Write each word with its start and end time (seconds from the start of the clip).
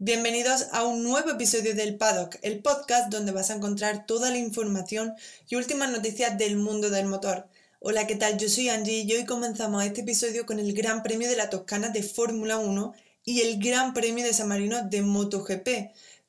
Bienvenidos 0.00 0.68
a 0.70 0.84
un 0.84 1.02
nuevo 1.02 1.30
episodio 1.30 1.74
del 1.74 1.96
Paddock, 1.96 2.36
el 2.42 2.60
podcast 2.60 3.10
donde 3.10 3.32
vas 3.32 3.50
a 3.50 3.56
encontrar 3.56 4.06
toda 4.06 4.30
la 4.30 4.38
información 4.38 5.14
y 5.48 5.56
últimas 5.56 5.90
noticias 5.90 6.38
del 6.38 6.54
mundo 6.54 6.88
del 6.88 7.06
motor. 7.06 7.48
Hola, 7.80 8.06
¿qué 8.06 8.14
tal? 8.14 8.38
Yo 8.38 8.48
soy 8.48 8.68
Angie 8.68 9.02
y 9.02 9.12
hoy 9.12 9.24
comenzamos 9.24 9.84
este 9.84 10.02
episodio 10.02 10.46
con 10.46 10.60
el 10.60 10.72
Gran 10.72 11.02
Premio 11.02 11.28
de 11.28 11.34
la 11.34 11.50
Toscana 11.50 11.88
de 11.88 12.04
Fórmula 12.04 12.58
1 12.58 12.94
y 13.24 13.40
el 13.40 13.58
Gran 13.58 13.92
Premio 13.92 14.24
de 14.24 14.32
San 14.32 14.46
Marino 14.46 14.84
de 14.84 15.02
MotoGP. 15.02 15.68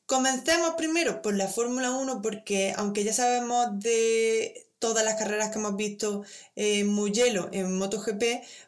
Comencemos 0.07 0.73
primero 0.75 1.21
por 1.21 1.35
la 1.35 1.47
Fórmula 1.47 1.91
1 1.91 2.23
porque 2.23 2.73
aunque 2.75 3.03
ya 3.03 3.13
sabemos 3.13 3.79
de 3.79 4.65
todas 4.79 5.05
las 5.05 5.15
carreras 5.15 5.49
que 5.51 5.59
hemos 5.59 5.75
visto 5.75 6.23
en 6.55 6.87
Mugello 6.87 7.49
en 7.51 7.77
MotoGP, 7.77 8.23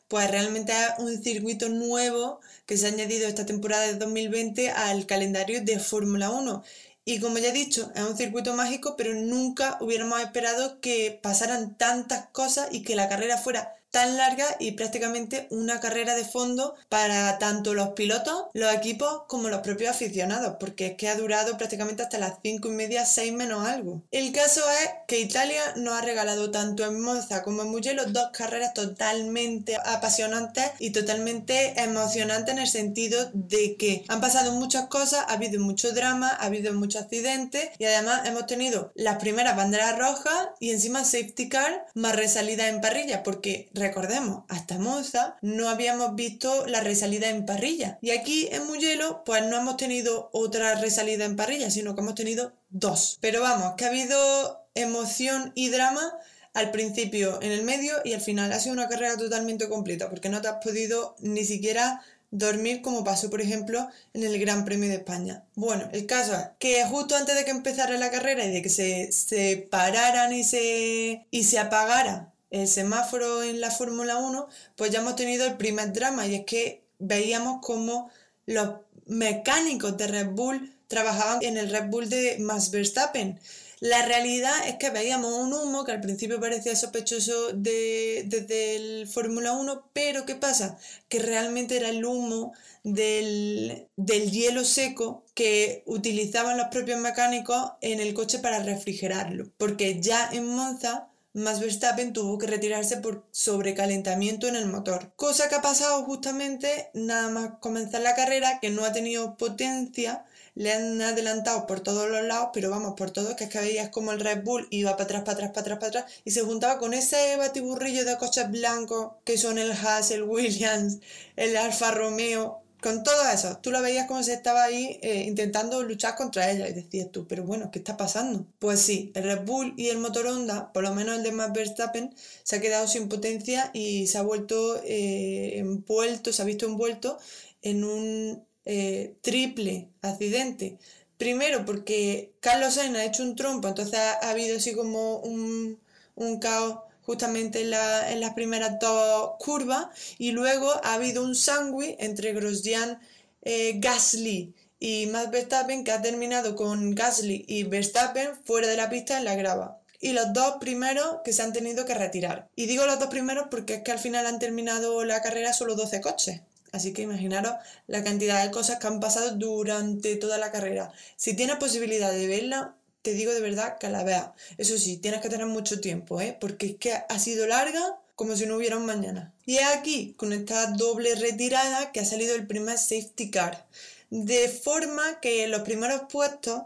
pues 0.08 0.30
realmente 0.30 0.74
es 0.74 1.00
un 1.00 1.24
circuito 1.24 1.70
nuevo 1.70 2.40
que 2.66 2.78
se 2.78 2.86
ha 2.86 2.90
añadido 2.90 3.28
esta 3.28 3.46
temporada 3.46 3.84
de 3.88 3.96
2020 3.96 4.70
al 4.72 5.06
calendario 5.06 5.62
de 5.62 5.80
Fórmula 5.80 6.30
1. 6.30 6.64
Y 7.04 7.20
como 7.20 7.40
ya 7.40 7.50
he 7.50 7.54
dicho, 7.54 7.92
es 7.96 8.04
un 8.04 8.16
circuito 8.16 8.54
mágico, 8.54 8.96
pero 8.96 9.14
nunca 9.16 9.78
hubiéramos 9.82 10.22
esperado 10.22 10.80
que 10.82 11.20
pasaran 11.24 11.78
tantas 11.78 12.28
cosas 12.28 12.70
y 12.72 12.84
que 12.84 12.96
la 12.96 13.10
carrera 13.10 13.38
fuera 13.38 13.81
tan 13.92 14.18
larga 14.18 14.46
y 14.60 14.72
prácticamente 14.72 15.48
una 15.52 15.80
carrera 15.80 16.16
de 16.16 16.26
fondo 16.26 16.76
para 16.90 17.38
tanto 17.38 17.74
los 17.74 17.90
pilotos, 17.90 18.46
los 18.54 18.74
equipos 18.74 19.24
como 19.28 19.50
los 19.50 19.62
propios 19.62 19.92
aficionados, 19.92 20.56
porque 20.60 20.88
es 20.88 20.96
que 20.96 21.10
ha 21.10 21.16
durado 21.16 21.58
prácticamente 21.58 22.04
hasta 22.04 22.18
las 22.18 22.36
5 22.42 22.70
y 22.70 22.72
media, 22.72 23.06
6 23.06 23.34
menos 23.34 23.68
algo. 23.68 24.02
El 24.12 24.32
caso 24.32 24.62
es 24.84 24.90
que 25.08 25.20
Italia 25.20 25.62
nos 25.76 25.94
ha 25.94 26.02
regalado 26.02 26.52
tanto 26.52 26.86
en 26.86 27.00
Monza 27.02 27.44
como 27.44 27.64
en 27.64 27.70
Mugello 27.70 28.06
dos 28.08 28.30
carreras 28.32 28.74
totalmente 28.74 29.76
apasionantes 29.76 30.72
y 30.80 30.92
totalmente 30.92 31.80
emocionantes 31.82 32.54
en 32.54 32.60
el 32.60 32.68
sentido 32.68 33.30
de 33.34 33.76
que 33.76 34.06
han 34.08 34.22
pasado 34.22 34.54
muchas 34.54 34.88
cosas, 34.88 35.26
ha 35.28 35.34
habido 35.34 35.60
mucho 35.60 35.92
drama, 35.92 36.30
ha 36.30 36.46
habido 36.46 36.74
muchos 36.74 37.04
accidentes 37.04 37.70
y 37.78 37.86
además 37.86 38.22
hemos 38.26 38.46
tenido 38.46 38.92
las 38.96 39.18
primeras 39.18 39.56
banderas 39.56 39.98
rojas 39.98 40.50
y 40.60 40.72
encima 40.72 41.04
safety 41.04 41.50
car 41.50 41.86
más 41.94 42.16
resalida 42.16 42.70
en 42.70 42.82
parrilla 42.82 43.24
porque 43.24 43.70
recordemos, 43.82 44.44
hasta 44.48 44.80
Monza 44.80 45.38
no 45.42 45.68
habíamos 45.68 46.16
visto 46.16 46.66
la 46.68 46.82
resalida 46.82 47.30
en 47.30 47.46
parrilla. 47.46 48.00
Y 48.02 48.12
aquí 48.12 48.48
en 48.52 48.66
Mugello, 48.68 49.24
pues 49.26 49.46
no 49.46 49.58
hemos 49.58 49.78
tenido 49.78 50.30
otra 50.32 50.76
resalida 50.76 51.26
en 51.26 51.36
parrilla, 51.36 51.70
sino 51.70 51.94
que 51.94 52.02
hemos 52.02 52.16
tenido 52.16 52.54
dos. 52.70 53.18
Pero 53.20 53.42
vamos, 53.42 53.74
que 53.76 53.86
ha 53.86 53.90
habido 53.90 54.66
emoción 54.76 55.52
y 55.56 55.70
drama 55.70 56.14
al 56.54 56.72
principio, 56.72 57.42
en 57.42 57.52
el 57.52 57.64
medio 57.64 57.96
y 58.04 58.14
al 58.14 58.22
final. 58.22 58.52
Ha 58.52 58.60
sido 58.60 58.74
una 58.74 58.90
carrera 58.90 59.18
totalmente 59.18 59.70
completa, 59.70 60.10
porque 60.10 60.30
no 60.30 60.42
te 60.42 60.48
has 60.48 60.64
podido 60.64 61.16
ni 61.20 61.46
siquiera 61.46 62.02
dormir 62.32 62.82
como 62.82 63.04
pasó 63.04 63.30
por 63.30 63.42
ejemplo 63.42 63.90
en 64.14 64.24
el 64.24 64.40
Gran 64.40 64.66
Premio 64.66 64.90
de 64.90 64.96
España. 64.96 65.44
Bueno, 65.56 65.90
el 65.92 66.06
caso 66.06 66.34
es 66.34 66.46
que 66.60 66.84
justo 66.86 67.16
antes 67.16 67.36
de 67.36 67.46
que 67.46 67.52
empezara 67.52 67.98
la 67.98 68.10
carrera 68.10 68.46
y 68.46 68.52
de 68.52 68.62
que 68.62 68.70
se, 68.70 69.12
se 69.12 69.68
pararan 69.70 70.34
y 70.34 70.44
se, 70.44 71.28
y 71.30 71.44
se 71.44 71.60
apagara 71.60 72.31
el 72.52 72.68
semáforo 72.68 73.42
en 73.44 73.60
la 73.62 73.72
Fórmula 73.72 74.18
1, 74.18 74.48
pues 74.76 74.92
ya 74.92 75.00
hemos 75.00 75.16
tenido 75.16 75.46
el 75.48 75.58
primer 75.58 75.92
drama 75.94 76.28
y 76.28 76.36
es 76.36 76.46
que 76.46 76.84
veíamos 77.00 77.66
como 77.66 78.12
los 78.46 78.76
mecánicos 79.08 79.98
de 79.98 80.08
Red 80.08 80.28
Bull 80.32 80.74
trabajaban 80.88 81.40
en 81.42 81.58
el 81.58 81.70
Red 81.70 81.90
Bull 81.90 82.10
de 82.10 82.38
Max 82.40 82.70
Verstappen. 82.70 83.40
La 83.80 84.06
realidad 84.06 84.54
es 84.68 84.76
que 84.76 84.92
veíamos 84.92 85.34
un 85.34 85.54
humo 85.54 85.84
que 85.84 85.92
al 85.92 86.02
principio 86.02 86.40
parecía 86.40 86.76
sospechoso 86.76 87.52
de, 87.54 88.26
desde 88.28 88.76
el 88.76 89.08
Fórmula 89.08 89.54
1, 89.54 89.90
pero 89.92 90.26
¿qué 90.26 90.36
pasa? 90.36 90.78
Que 91.10 91.18
realmente 91.18 91.78
era 91.78 91.90
el 91.90 92.06
humo 92.06 92.54
del, 92.84 93.88
del 93.96 94.30
hielo 94.30 94.66
seco 94.66 95.26
que 95.34 95.82
utilizaban 95.88 96.58
los 96.58 96.68
propios 96.68 97.00
mecánicos 97.00 97.72
en 97.82 98.00
el 98.02 98.14
coche 98.14 98.38
para 98.38 98.62
refrigerarlo. 98.62 99.50
Porque 99.58 100.00
ya 100.00 100.30
en 100.32 100.46
Monza 100.46 101.11
Max 101.34 101.62
Verstappen 101.62 102.12
tuvo 102.12 102.38
que 102.38 102.48
retirarse 102.48 102.98
por 102.98 103.26
sobrecalentamiento 103.32 104.48
en 104.48 104.58
el 104.58 104.68
motor. 104.68 105.14
Cosa 105.16 105.48
que 105.48 105.56
ha 105.56 105.62
pasado 105.62 106.04
justamente 106.04 106.90
nada 106.94 107.30
más 107.30 107.52
comenzar 107.62 108.02
la 108.02 108.16
carrera, 108.16 108.60
que 108.60 108.70
no 108.70 108.84
ha 108.84 108.92
tenido 108.92 109.38
potencia, 109.38 110.26
le 110.56 110.74
han 110.74 111.02
adelantado 111.02 111.66
por 111.68 111.80
todos 111.80 112.10
los 112.10 112.24
lados, 112.26 112.50
pero 112.54 112.70
vamos, 112.70 112.96
por 112.98 113.12
todos, 113.12 113.36
que 113.36 113.46
es 113.46 113.50
que 113.50 113.60
veías 113.60 113.90
como 113.90 114.12
el 114.12 114.20
Red 114.20 114.44
Bull 114.44 114.68
iba 114.72 114.92
para 114.92 115.04
atrás, 115.06 115.22
para 115.22 115.34
atrás, 115.34 115.52
para 115.52 115.62
atrás, 115.62 115.80
para 115.80 115.88
atrás, 115.88 116.22
y 116.26 116.32
se 116.32 116.42
juntaba 116.42 116.78
con 116.80 116.94
ese 116.94 117.38
batiburrillo 117.38 118.04
de 118.04 118.18
coches 118.18 118.52
blancos 118.52 119.14
que 119.24 119.38
son 119.38 119.58
el 119.58 119.72
Haas, 119.72 120.12
el 120.12 120.24
Williams, 120.24 121.00
el 121.38 121.56
Alfa 121.56 121.92
Romeo, 121.92 122.62
con 122.82 123.04
todo 123.04 123.30
eso, 123.30 123.58
tú 123.58 123.72
lo 123.72 123.82
veías 123.82 124.08
como 124.08 124.24
se 124.24 124.34
estaba 124.34 124.64
ahí 124.64 125.00
eh, 125.04 125.24
intentando 125.28 125.84
luchar 125.84 126.16
contra 126.16 126.52
ella 126.52 126.68
y 126.68 126.74
decías 126.74 127.12
tú, 127.12 127.28
pero 127.28 127.44
bueno, 127.44 127.70
¿qué 127.72 127.80
está 127.80 127.96
pasando? 127.96 128.48
Pues 128.60 128.82
sí, 128.82 129.12
el 129.14 129.24
Red 129.24 129.46
Bull 129.46 129.74
y 129.78 129.90
el 129.90 130.00
motor 130.00 130.26
Honda, 130.28 130.74
por 130.74 130.84
lo 130.84 130.94
menos 130.96 131.18
el 131.18 131.24
de 131.24 131.32
Max 131.32 131.54
Verstappen, 131.54 132.14
se 132.44 132.56
ha 132.56 132.62
quedado 132.62 132.88
sin 132.88 133.08
potencia 133.08 133.70
y 133.74 134.08
se 134.08 134.18
ha 134.18 134.24
vuelto 134.24 134.82
eh, 134.84 135.60
envuelto, 135.60 136.34
se 136.34 136.42
ha 136.42 136.46
visto 136.46 136.66
envuelto 136.66 137.20
en 137.62 137.84
un 137.84 138.46
eh, 138.66 139.16
triple 139.22 139.90
accidente. 140.02 140.78
Primero 141.18 141.66
porque 141.66 142.34
Carlos 142.40 142.74
Sainz 142.74 142.98
ha 142.98 143.06
hecho 143.06 143.22
un 143.24 143.36
trompo, 143.36 143.68
entonces 143.68 143.94
ha, 144.00 144.30
habido 144.30 144.58
así 144.58 144.74
como 144.74 145.18
un, 145.20 145.80
un 146.16 146.40
caos 146.40 146.80
justamente 147.06 147.62
en, 147.62 147.70
las 147.72 148.34
primeras 148.34 148.80
dos 148.80 149.32
curvas 149.40 149.88
y 150.18 150.32
luego 150.32 150.72
ha 150.84 150.94
habido 150.94 151.24
un 151.24 151.36
sándwich 151.36 151.96
entre 152.00 152.34
Grosjean, 152.34 153.00
eh, 153.42 153.74
Gasly 153.78 154.54
y 154.80 155.08
Max 155.08 155.32
Verstappen 155.32 155.84
que 155.84 155.92
ha 155.92 156.02
terminado 156.02 156.56
con 156.56 156.96
Gasly 156.96 157.46
y 157.48 157.64
Verstappen 157.64 158.32
fuera 158.46 158.68
de 158.68 158.78
la 158.78 158.90
pista 158.90 159.18
en 159.18 159.26
la 159.26 159.36
grava. 159.36 159.80
Y 160.00 160.14
los 160.14 160.34
dos 160.34 160.56
primeros 160.60 161.18
que 161.24 161.32
se 161.32 161.44
han 161.44 161.54
tenido 161.54 161.86
que 161.86 161.94
retirar. 161.94 162.50
Y 162.56 162.66
digo 162.66 162.88
los 162.88 162.98
dos 162.98 163.10
primeros 163.10 163.48
porque 163.52 163.76
es 163.76 163.84
que 163.84 163.92
al 163.92 164.00
final 164.00 164.26
han 164.26 164.40
terminado 164.40 165.06
la 165.06 165.22
carrera 165.22 165.54
solo 165.54 165.76
12 165.76 166.02
coches. 166.02 166.42
Así 166.72 166.94
que 166.94 167.02
imaginaros 167.02 167.54
la 167.88 168.04
cantidad 168.04 168.44
de 168.44 168.52
cosas 168.52 168.80
que 168.80 168.88
han 168.88 169.00
pasado 169.00 169.36
durante 169.36 170.16
toda 170.16 170.38
la 170.38 170.52
carrera. 170.52 170.92
Si 171.18 171.36
tienes 171.36 171.58
posibilidad 171.58 172.12
de 172.12 172.28
verla, 172.28 172.76
te 173.02 173.14
digo 173.14 173.34
de 173.34 173.42
verdad 173.42 173.78
que 173.78 173.90
la 173.90 174.04
veas. 174.04 174.30
Eso 174.58 174.78
sí, 174.78 174.98
tienes 174.98 175.22
que 175.22 175.30
tener 175.30 175.48
mucho 175.48 175.80
tiempo, 175.80 176.22
¿eh? 176.22 176.38
Porque 176.40 176.68
es 176.68 176.76
que 176.76 176.94
ha 176.94 177.20
sido 177.20 177.48
larga 177.48 178.00
como 178.16 178.36
si 178.36 178.46
no 178.46 178.56
hubiera 178.56 178.78
un 178.78 178.86
mañana. 178.86 179.34
Y 179.46 179.58
es 179.58 179.66
aquí, 179.66 180.14
con 180.18 180.34
esta 180.34 180.68
doble 180.68 181.16
retirada, 181.16 181.92
que 181.92 182.00
ha 182.00 182.06
salido 182.06 182.36
el 182.36 182.48
primer 182.48 182.78
safety 182.78 183.32
car. 183.32 183.66
De 184.10 184.48
forma 184.50 185.20
que 185.20 185.48
los 185.48 185.62
primeros 185.62 186.04
puestos 186.12 186.64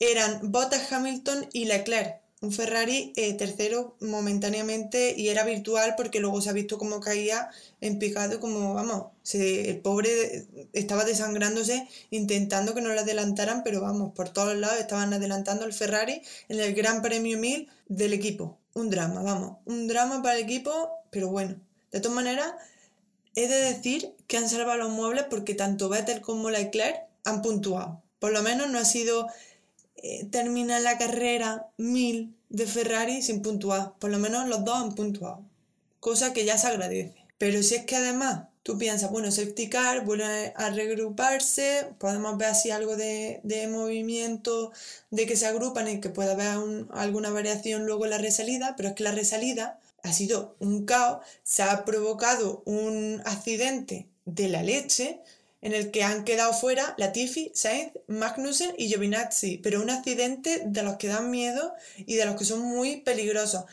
eran 0.00 0.52
Bottas, 0.52 0.90
Hamilton 0.92 1.48
y 1.52 1.66
Leclerc 1.66 2.20
un 2.40 2.52
Ferrari 2.52 3.12
eh, 3.16 3.34
tercero 3.34 3.96
momentáneamente 4.00 5.14
y 5.16 5.28
era 5.28 5.44
virtual 5.44 5.94
porque 5.96 6.20
luego 6.20 6.40
se 6.40 6.50
ha 6.50 6.52
visto 6.52 6.78
cómo 6.78 7.00
caía 7.00 7.50
en 7.80 7.98
picado, 7.98 8.38
como 8.38 8.74
vamos, 8.74 9.06
el 9.32 9.78
pobre 9.80 10.46
estaba 10.72 11.04
desangrándose 11.04 11.88
intentando 12.10 12.74
que 12.74 12.80
no 12.80 12.94
lo 12.94 13.00
adelantaran, 13.00 13.62
pero 13.64 13.80
vamos, 13.80 14.12
por 14.14 14.28
todos 14.28 14.56
lados 14.56 14.78
estaban 14.78 15.12
adelantando 15.12 15.64
al 15.64 15.72
Ferrari 15.72 16.22
en 16.48 16.60
el 16.60 16.74
Gran 16.74 17.02
Premio 17.02 17.38
1000 17.38 17.68
del 17.88 18.12
equipo. 18.12 18.58
Un 18.74 18.90
drama, 18.90 19.22
vamos, 19.22 19.58
un 19.64 19.88
drama 19.88 20.22
para 20.22 20.36
el 20.36 20.44
equipo, 20.44 20.90
pero 21.10 21.28
bueno, 21.28 21.56
de 21.90 22.00
todas 22.00 22.14
maneras, 22.14 22.52
he 23.34 23.48
de 23.48 23.56
decir 23.56 24.14
que 24.26 24.36
han 24.36 24.48
salvado 24.48 24.78
los 24.78 24.90
muebles 24.90 25.24
porque 25.24 25.54
tanto 25.54 25.88
Vettel 25.88 26.20
como 26.20 26.50
Leclerc 26.50 27.02
han 27.24 27.42
puntuado. 27.42 28.02
Por 28.18 28.32
lo 28.32 28.42
menos 28.42 28.68
no 28.70 28.78
ha 28.78 28.84
sido 28.84 29.28
eh, 30.02 30.26
termina 30.30 30.80
la 30.80 30.98
carrera 30.98 31.68
1000 31.76 32.34
de 32.48 32.66
Ferrari 32.66 33.22
sin 33.22 33.42
puntuar. 33.42 33.94
Por 33.98 34.10
lo 34.10 34.18
menos 34.18 34.48
los 34.48 34.64
dos 34.64 34.76
han 34.76 34.94
puntuado. 34.94 35.44
Cosa 36.00 36.32
que 36.32 36.44
ya 36.44 36.58
se 36.58 36.68
agradece. 36.68 37.14
Pero 37.38 37.62
si 37.62 37.76
es 37.76 37.84
que 37.84 37.96
además 37.96 38.48
tú 38.68 38.76
piensas, 38.76 39.10
bueno, 39.10 39.30
safety 39.30 39.70
car, 39.70 40.04
vuelve 40.04 40.52
a 40.54 40.70
regruparse, 40.70 41.86
podemos 41.98 42.36
ver 42.36 42.48
así 42.48 42.70
algo 42.70 42.96
de, 42.96 43.40
movimiento, 43.70 44.72
de 45.10 45.24
que 45.24 45.36
se 45.36 45.46
agrupan 45.46 45.88
y 45.88 46.00
que 46.00 46.10
pueda 46.10 46.32
haber 46.32 46.86
alguna 46.90 47.30
variación 47.30 47.86
luego 47.86 48.04
en 48.04 48.10
la 48.10 48.18
resalida, 48.18 48.74
pero 48.76 48.90
es 48.90 48.94
que 48.94 49.04
la 49.04 49.12
resalida 49.12 49.80
ha 50.02 50.12
sido 50.12 50.54
un 50.58 50.84
caos, 50.84 51.24
se 51.42 51.62
ha 51.62 51.86
provocado 51.86 52.62
un 52.66 53.22
accidente 53.24 54.06
de 54.26 54.48
la 54.48 54.62
leche, 54.62 55.22
en 55.60 55.72
el 55.72 55.90
que 55.90 56.04
han 56.04 56.24
quedado 56.24 56.52
fuera 56.52 56.94
Latifi, 56.98 57.50
Sainz, 57.54 57.92
Magnussen 58.06 58.74
y 58.78 58.88
Giovinazzi, 58.88 59.58
pero 59.58 59.82
un 59.82 59.90
accidente 59.90 60.62
de 60.64 60.82
los 60.82 60.96
que 60.96 61.08
dan 61.08 61.30
miedo 61.30 61.74
y 61.98 62.14
de 62.14 62.26
los 62.26 62.36
que 62.36 62.44
son 62.44 62.60
muy 62.60 62.98
peligrosos. 62.98 63.64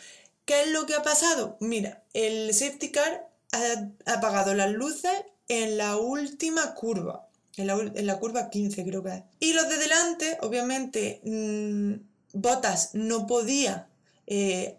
¿Qué 0.45 0.63
es 0.63 0.69
lo 0.69 0.85
que 0.85 0.95
ha 0.95 1.03
pasado? 1.03 1.57
Mira, 1.59 2.03
el 2.13 2.53
safety 2.53 2.91
car 2.91 3.29
ha 3.51 4.13
apagado 4.13 4.53
las 4.53 4.71
luces 4.71 5.11
en 5.47 5.77
la 5.77 5.97
última 5.97 6.73
curva, 6.73 7.27
en 7.57 7.67
la, 8.05 8.19
curva 8.19 8.49
15 8.49 8.83
creo 8.83 9.03
que 9.03 9.09
es. 9.09 9.23
Y 9.39 9.53
los 9.53 9.69
de 9.69 9.77
delante, 9.77 10.37
obviamente, 10.41 11.21
mm, 11.23 11.93
Botas 12.33 12.89
no 12.93 13.27
podía 13.27 13.87
eh, 14.27 14.77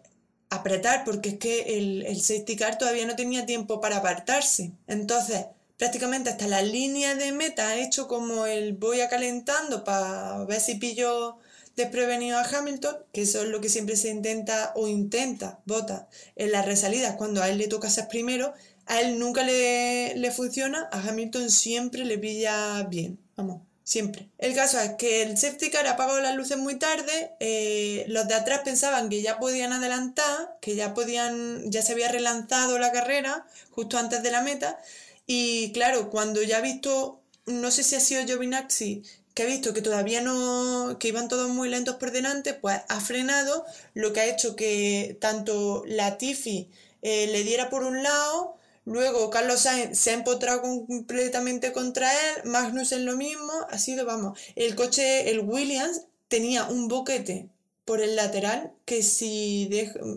apretar 0.50 1.04
porque 1.04 1.30
es 1.30 1.38
que 1.38 1.78
el, 1.78 2.04
el 2.04 2.20
safety 2.20 2.56
car 2.56 2.76
todavía 2.78 3.06
no 3.06 3.16
tenía 3.16 3.46
tiempo 3.46 3.80
para 3.80 3.98
apartarse. 3.98 4.72
Entonces, 4.86 5.46
prácticamente 5.76 6.30
hasta 6.30 6.48
la 6.48 6.62
línea 6.62 7.14
de 7.14 7.32
meta 7.32 7.68
ha 7.68 7.76
hecho 7.76 8.08
como 8.08 8.46
el 8.46 8.74
voy 8.74 9.00
a 9.00 9.08
calentando 9.08 9.84
para 9.84 10.44
ver 10.44 10.60
si 10.60 10.76
pillo 10.76 11.38
desprevenido 11.76 12.38
a 12.38 12.44
Hamilton, 12.44 12.96
que 13.12 13.22
eso 13.22 13.42
es 13.42 13.48
lo 13.48 13.60
que 13.60 13.68
siempre 13.68 13.96
se 13.96 14.08
intenta 14.08 14.72
o 14.74 14.88
intenta, 14.88 15.60
vota 15.66 16.08
en 16.34 16.50
las 16.50 16.64
resalidas 16.64 17.16
cuando 17.16 17.42
a 17.42 17.50
él 17.50 17.58
le 17.58 17.68
toca 17.68 17.90
ser 17.90 18.08
primero, 18.08 18.54
a 18.86 19.00
él 19.00 19.18
nunca 19.18 19.42
le, 19.42 20.14
le 20.16 20.30
funciona, 20.30 20.88
a 20.90 21.06
Hamilton 21.06 21.50
siempre 21.50 22.04
le 22.04 22.16
pilla 22.16 22.82
bien, 22.84 23.18
vamos, 23.36 23.60
siempre. 23.84 24.30
El 24.38 24.54
caso 24.54 24.80
es 24.80 24.92
que 24.92 25.22
el 25.22 25.36
safety 25.36 25.70
car 25.70 25.86
apagó 25.86 26.18
las 26.18 26.34
luces 26.34 26.56
muy 26.56 26.76
tarde, 26.76 27.32
eh, 27.40 28.06
los 28.08 28.26
de 28.26 28.34
atrás 28.34 28.62
pensaban 28.64 29.10
que 29.10 29.20
ya 29.20 29.38
podían 29.38 29.74
adelantar, 29.74 30.56
que 30.62 30.76
ya 30.76 30.94
podían, 30.94 31.70
ya 31.70 31.82
se 31.82 31.92
había 31.92 32.08
relanzado 32.10 32.78
la 32.78 32.90
carrera 32.90 33.46
justo 33.70 33.98
antes 33.98 34.22
de 34.22 34.30
la 34.30 34.40
meta, 34.40 34.78
y 35.26 35.72
claro, 35.72 36.10
cuando 36.10 36.42
ya 36.42 36.58
ha 36.58 36.60
visto, 36.60 37.20
no 37.46 37.70
sé 37.70 37.82
si 37.82 37.94
ha 37.96 38.00
sido 38.00 38.24
Giovinazzi, 38.24 39.02
que 39.34 39.42
ha 39.42 39.46
visto 39.46 39.74
que 39.74 39.82
todavía 39.82 40.20
no, 40.20 40.96
que 40.98 41.08
iban 41.08 41.28
todos 41.28 41.50
muy 41.50 41.68
lentos 41.68 41.96
por 41.96 42.10
delante, 42.10 42.54
pues 42.54 42.80
ha 42.88 43.00
frenado, 43.00 43.66
lo 43.94 44.12
que 44.12 44.20
ha 44.20 44.26
hecho 44.26 44.56
que 44.56 45.18
tanto 45.20 45.84
Latifi 45.86 46.70
eh, 47.02 47.26
le 47.28 47.44
diera 47.44 47.70
por 47.70 47.82
un 47.84 48.02
lado, 48.02 48.56
Luego 48.86 49.30
Carlos 49.30 49.62
Sainz 49.62 49.98
se 49.98 50.10
ha 50.10 50.14
empotrado 50.14 50.62
completamente 50.62 51.72
contra 51.72 52.08
él, 52.12 52.44
Magnus 52.44 52.92
es 52.92 53.00
lo 53.00 53.16
mismo, 53.16 53.50
ha 53.68 53.78
sido, 53.78 54.06
vamos, 54.06 54.38
el 54.54 54.76
coche, 54.76 55.28
el 55.28 55.40
Williams 55.40 56.02
tenía 56.28 56.66
un 56.66 56.86
boquete 56.86 57.50
por 57.84 58.00
el 58.00 58.14
lateral 58.14 58.72
que 58.84 59.02
si 59.02 59.68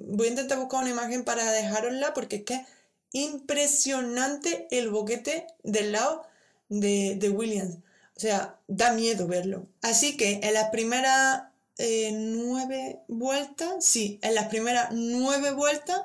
voy 0.07 0.27
a 0.27 0.29
intentar 0.29 0.59
buscar 0.59 0.81
una 0.81 0.91
imagen 0.91 1.23
para 1.23 1.51
dejarosla 1.51 2.13
porque 2.13 2.37
es 2.37 2.43
que 2.43 2.65
impresionante 3.11 4.67
el 4.71 4.89
boquete 4.89 5.47
del 5.63 5.91
lado 5.91 6.23
de, 6.69 7.33
Williams. 7.33 7.77
O 8.15 8.19
sea, 8.19 8.59
da 8.67 8.93
miedo 8.93 9.27
verlo. 9.27 9.67
Así 9.81 10.17
que 10.17 10.39
en 10.43 10.53
las 10.53 10.69
primeras 10.69 11.43
eh, 11.77 12.11
nueve 12.13 12.99
vueltas, 13.07 13.85
sí, 13.85 14.19
en 14.21 14.35
las 14.35 14.47
primeras 14.47 14.89
nueve 14.91 15.51
vueltas 15.51 16.01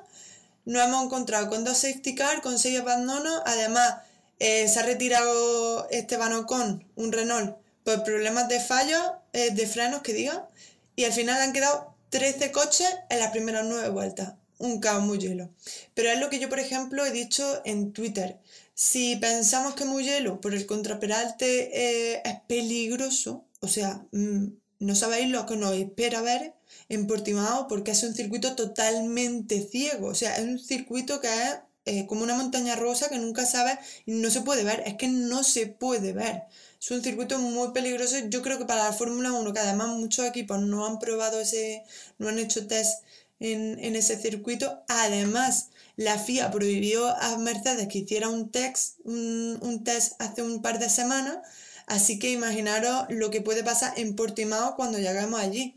nos 0.65 0.83
hemos 0.83 1.05
encontrado 1.05 1.49
con 1.49 1.63
dos 1.63 1.77
safety 1.77 2.15
car, 2.15 2.41
con 2.41 2.57
seis 2.57 2.79
abandonos. 2.79 3.41
Además, 3.45 3.95
eh, 4.39 4.67
se 4.67 4.79
ha 4.79 4.83
retirado 4.83 5.87
Esteban 5.89 6.33
Ocon, 6.33 6.87
un 6.95 7.11
Renault, 7.11 7.57
por 7.83 8.03
problemas 8.03 8.47
de 8.49 8.59
fallos 8.59 9.01
eh, 9.33 9.51
de 9.51 9.67
frenos, 9.67 10.01
que 10.01 10.13
diga. 10.13 10.49
Y 10.95 11.03
al 11.05 11.13
final 11.13 11.41
han 11.41 11.53
quedado 11.53 11.93
13 12.09 12.51
coches 12.51 12.89
en 13.09 13.19
las 13.19 13.31
primeras 13.31 13.65
nueve 13.65 13.89
vueltas. 13.89 14.33
Un 14.57 14.79
caos 14.79 15.03
muy 15.03 15.17
hielo. 15.17 15.49
Pero 15.93 16.09
es 16.09 16.19
lo 16.19 16.29
que 16.29 16.39
yo, 16.39 16.49
por 16.49 16.59
ejemplo, 16.59 17.05
he 17.05 17.11
dicho 17.11 17.61
en 17.65 17.91
Twitter. 17.93 18.39
Si 18.73 19.15
pensamos 19.17 19.75
que 19.75 19.85
Mugello 19.85 20.41
por 20.41 20.53
el 20.53 20.65
contraperalte 20.65 22.15
eh, 22.15 22.21
es 22.25 22.35
peligroso, 22.47 23.45
o 23.61 23.67
sea, 23.67 24.05
mm, 24.11 24.47
no 24.79 24.95
sabéis 24.95 25.29
lo 25.29 25.45
que 25.45 25.55
nos 25.55 25.73
espera 25.73 26.21
ver 26.21 26.53
en 26.89 27.07
Portimao 27.07 27.67
porque 27.67 27.91
es 27.91 28.03
un 28.03 28.13
circuito 28.13 28.55
totalmente 28.55 29.61
ciego. 29.61 30.07
O 30.07 30.15
sea, 30.15 30.35
es 30.37 30.43
un 30.43 30.59
circuito 30.59 31.21
que 31.21 31.27
es 31.27 31.57
eh, 31.85 32.05
como 32.07 32.23
una 32.23 32.35
montaña 32.35 32.75
rosa 32.75 33.09
que 33.09 33.17
nunca 33.17 33.45
sabes 33.45 33.77
y 34.05 34.11
no 34.11 34.29
se 34.29 34.41
puede 34.41 34.63
ver. 34.63 34.83
Es 34.85 34.95
que 34.95 35.07
no 35.07 35.43
se 35.43 35.67
puede 35.67 36.13
ver. 36.13 36.43
Es 36.81 36.91
un 36.91 37.03
circuito 37.03 37.39
muy 37.39 37.71
peligroso. 37.71 38.17
Yo 38.29 38.41
creo 38.41 38.57
que 38.57 38.65
para 38.65 38.83
la 38.85 38.93
Fórmula 38.93 39.31
1, 39.31 39.53
que 39.53 39.59
además 39.59 39.89
muchos 39.89 40.25
equipos 40.25 40.59
no 40.61 40.85
han 40.85 40.99
probado 40.99 41.39
ese, 41.39 41.83
no 42.17 42.27
han 42.29 42.39
hecho 42.39 42.67
test 42.67 43.03
en, 43.39 43.95
ese 43.95 44.17
circuito. 44.17 44.83
Además, 44.87 45.69
la 45.95 46.17
FIA 46.17 46.51
prohibió 46.51 47.07
a 47.07 47.37
Mercedes 47.37 47.87
que 47.87 47.99
hiciera 47.99 48.29
un 48.29 48.49
test, 48.49 48.99
un, 49.03 49.57
un 49.61 49.83
test 49.83 50.13
hace 50.19 50.41
un 50.41 50.61
par 50.61 50.79
de 50.79 50.89
semanas. 50.89 51.39
Así 51.87 52.17
que 52.19 52.31
imaginaros 52.31 53.05
lo 53.09 53.29
que 53.29 53.41
puede 53.41 53.63
pasar 53.63 53.93
en 53.97 54.15
Portimao 54.15 54.75
cuando 54.75 54.97
lleguemos 54.97 55.39
allí. 55.39 55.75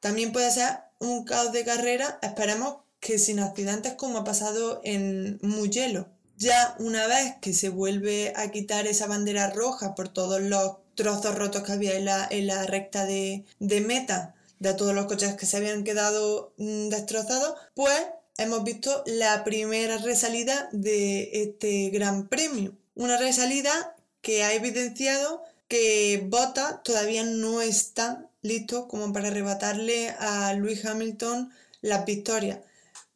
También 0.00 0.32
puede 0.32 0.50
ser 0.50 0.78
un 0.98 1.24
caos 1.24 1.52
de 1.52 1.64
carrera, 1.64 2.18
esperemos 2.22 2.76
que 3.00 3.18
sin 3.18 3.40
accidentes 3.40 3.94
como 3.94 4.18
ha 4.18 4.24
pasado 4.24 4.80
en 4.84 5.38
Mugello. 5.42 6.06
Ya 6.36 6.74
una 6.78 7.06
vez 7.06 7.34
que 7.40 7.52
se 7.52 7.68
vuelve 7.68 8.32
a 8.36 8.50
quitar 8.50 8.86
esa 8.86 9.06
bandera 9.06 9.50
roja 9.50 9.94
por 9.94 10.08
todos 10.08 10.40
los 10.40 10.76
trozos 10.94 11.34
rotos 11.34 11.62
que 11.62 11.72
había 11.72 11.96
en 12.30 12.46
la, 12.46 12.66
recta 12.66 13.04
de, 13.04 13.44
meta, 13.58 14.34
de 14.60 14.74
todos 14.74 14.94
los 14.94 15.06
coches 15.06 15.34
que 15.34 15.46
se 15.46 15.56
habían 15.56 15.82
quedado 15.82 16.54
mm, 16.58 16.88
destrozados, 16.90 17.58
pues 17.74 17.98
hemos 18.36 18.62
visto 18.62 19.02
la 19.06 19.42
primera 19.42 19.98
resalida 19.98 20.68
de 20.72 21.30
este 21.42 21.90
gran 21.90 22.28
premio. 22.28 22.76
Una 22.94 23.16
resalida 23.16 23.96
que 24.20 24.44
ha 24.44 24.52
evidenciado 24.52 25.42
que 25.66 26.26
Bottas 26.28 26.82
todavía 26.82 27.24
no 27.24 27.62
está 27.62 28.28
listo 28.42 28.86
como 28.86 29.12
para 29.12 29.28
arrebatarle 29.28 30.10
a 30.18 30.52
Lewis 30.54 30.84
Hamilton 30.84 31.50
las 31.80 32.04
victorias. 32.04 32.58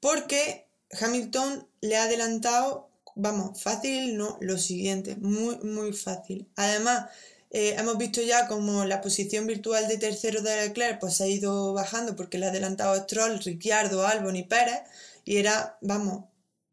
Porque 0.01 0.67
Hamilton 1.01 1.67
le 1.81 1.97
ha 1.97 2.05
adelantado, 2.05 2.89
vamos, 3.15 3.63
fácil, 3.63 4.17
no, 4.17 4.39
lo 4.41 4.57
siguiente, 4.57 5.17
muy, 5.17 5.57
muy 5.59 5.93
fácil. 5.93 6.49
Además, 6.57 7.11
eh, 7.55 7.77
hemos 7.79 7.97
visto 7.99 8.21
ya 8.21 8.49
como 8.49 8.85
la 8.85 9.01
posición 9.01 9.47
virtual 9.47 9.87
de 9.87 9.97
tercero 9.97 10.43
de 10.43 10.57
Leclerc 10.67 10.99
pues 10.99 11.21
ha 11.21 11.29
ido 11.29 11.73
bajando 11.73 12.17
porque 12.17 12.37
le 12.37 12.47
ha 12.47 12.49
adelantado 12.51 12.97
Stroll, 13.05 13.39
Ricciardo, 13.39 14.05
Albon 14.05 14.35
y 14.35 14.43
Pérez. 14.43 14.81
Y 15.25 15.37
era, 15.37 15.79
vamos, 15.81 16.25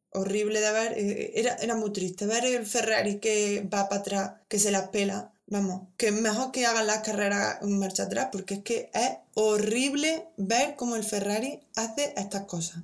horrible 0.09 0.59
de 0.59 0.71
ver, 0.71 0.93
eh, 0.97 1.33
era, 1.35 1.55
era 1.57 1.75
muy 1.75 1.93
triste 1.93 2.25
ver 2.25 2.45
el 2.45 2.65
Ferrari 2.65 3.19
que 3.19 3.67
va 3.71 3.89
para 3.89 4.01
atrás, 4.01 4.31
que 4.49 4.59
se 4.59 4.71
las 4.71 4.89
pela 4.89 5.31
Vamos, 5.45 5.89
que 5.97 6.11
mejor 6.11 6.51
que 6.51 6.65
hagan 6.65 6.87
las 6.87 7.01
carreras 7.03 7.57
en 7.61 7.77
marcha 7.77 8.03
atrás, 8.03 8.29
porque 8.31 8.55
es 8.55 8.63
que 8.63 8.89
es 8.93 9.11
horrible 9.35 10.29
ver 10.37 10.75
cómo 10.77 10.95
el 10.95 11.03
Ferrari 11.03 11.59
hace 11.75 12.13
estas 12.17 12.45
cosas. 12.45 12.83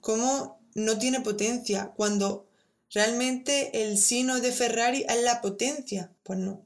Cómo 0.00 0.58
no 0.74 0.98
tiene 0.98 1.20
potencia, 1.20 1.92
cuando 1.94 2.48
realmente 2.90 3.84
el 3.84 3.98
sino 3.98 4.40
de 4.40 4.50
Ferrari 4.50 5.04
es 5.08 5.22
la 5.22 5.42
potencia. 5.42 6.10
Pues 6.22 6.38
no. 6.38 6.65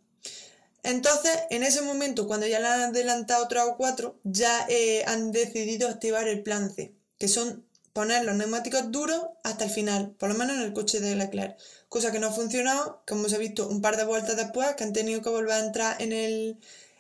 Entonces, 0.83 1.33
en 1.51 1.63
ese 1.63 1.83
momento, 1.83 2.27
cuando 2.27 2.47
ya 2.47 2.61
le 2.61 2.67
han 2.69 2.81
adelantado 2.91 3.47
tres 3.49 3.65
o 3.67 3.77
cuatro, 3.77 4.19
ya 4.25 4.67
eh, 4.69 5.05
han 5.07 5.33
decidido 5.33 5.89
activar 5.89 6.27
el 6.29 6.43
plan 6.43 6.71
C, 6.71 6.95
que 7.19 7.29
son 7.29 7.65
poner 7.93 8.25
los 8.25 8.37
neumáticos 8.37 8.91
duros 8.91 9.21
hasta 9.43 9.65
el 9.65 9.71
final, 9.71 10.13
por 10.19 10.29
lo 10.31 10.37
menos 10.37 10.57
en 10.57 10.63
el 10.63 10.73
coche 10.73 11.01
de 11.01 11.17
Leclerc. 11.17 11.59
Cosa 11.89 12.13
que 12.13 12.19
no 12.19 12.29
ha 12.29 12.33
funcionado, 12.33 13.03
como 13.07 13.25
os 13.25 13.33
he 13.33 13.39
visto 13.39 13.69
un 13.69 13.83
par 13.83 13.97
de 13.97 14.05
vueltas 14.05 14.37
después, 14.37 14.75
que 14.77 14.85
han 14.85 14.93
tenido 14.93 15.23
que 15.23 15.29
volver 15.29 15.53
a 15.53 15.67
entrar 15.67 16.01
en 16.01 16.13
el, 16.13 16.59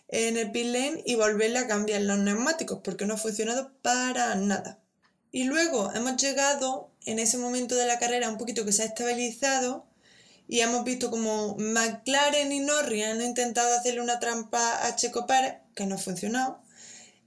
en 0.08 0.36
el 0.36 0.50
pit 0.50 0.66
lane 0.66 1.02
y 1.06 1.14
volverle 1.14 1.60
a 1.60 1.68
cambiar 1.68 2.02
los 2.02 2.18
neumáticos, 2.18 2.80
porque 2.82 3.06
no 3.06 3.14
ha 3.14 3.18
funcionado 3.18 3.72
para 3.82 4.34
nada. 4.34 4.78
Y 5.32 5.44
luego 5.44 5.92
hemos 5.94 6.16
llegado 6.16 6.90
en 7.06 7.18
ese 7.20 7.38
momento 7.38 7.76
de 7.76 7.86
la 7.86 7.98
carrera 7.98 8.28
un 8.28 8.38
poquito 8.38 8.64
que 8.64 8.72
se 8.72 8.82
ha 8.82 8.86
estabilizado 8.86 9.86
y 10.50 10.62
hemos 10.62 10.82
visto 10.84 11.12
como 11.12 11.54
McLaren 11.58 12.50
y 12.50 12.58
Norris 12.58 13.04
han 13.04 13.22
intentado 13.22 13.72
hacerle 13.72 14.00
una 14.00 14.18
trampa 14.18 14.84
a 14.84 14.96
Checo 14.96 15.24
Pérez, 15.24 15.58
que 15.76 15.86
no 15.86 15.94
ha 15.94 15.98
funcionado. 15.98 16.60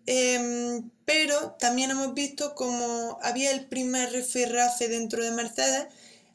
Em, 0.05 0.89
pero 1.05 1.55
también 1.57 1.91
hemos 1.91 2.13
visto 2.13 2.53
como 2.53 3.17
había 3.21 3.51
el 3.51 3.65
primer 3.67 4.11
rifirrafe 4.11 4.89
dentro 4.89 5.23
de 5.23 5.31
Mercedes 5.31 5.85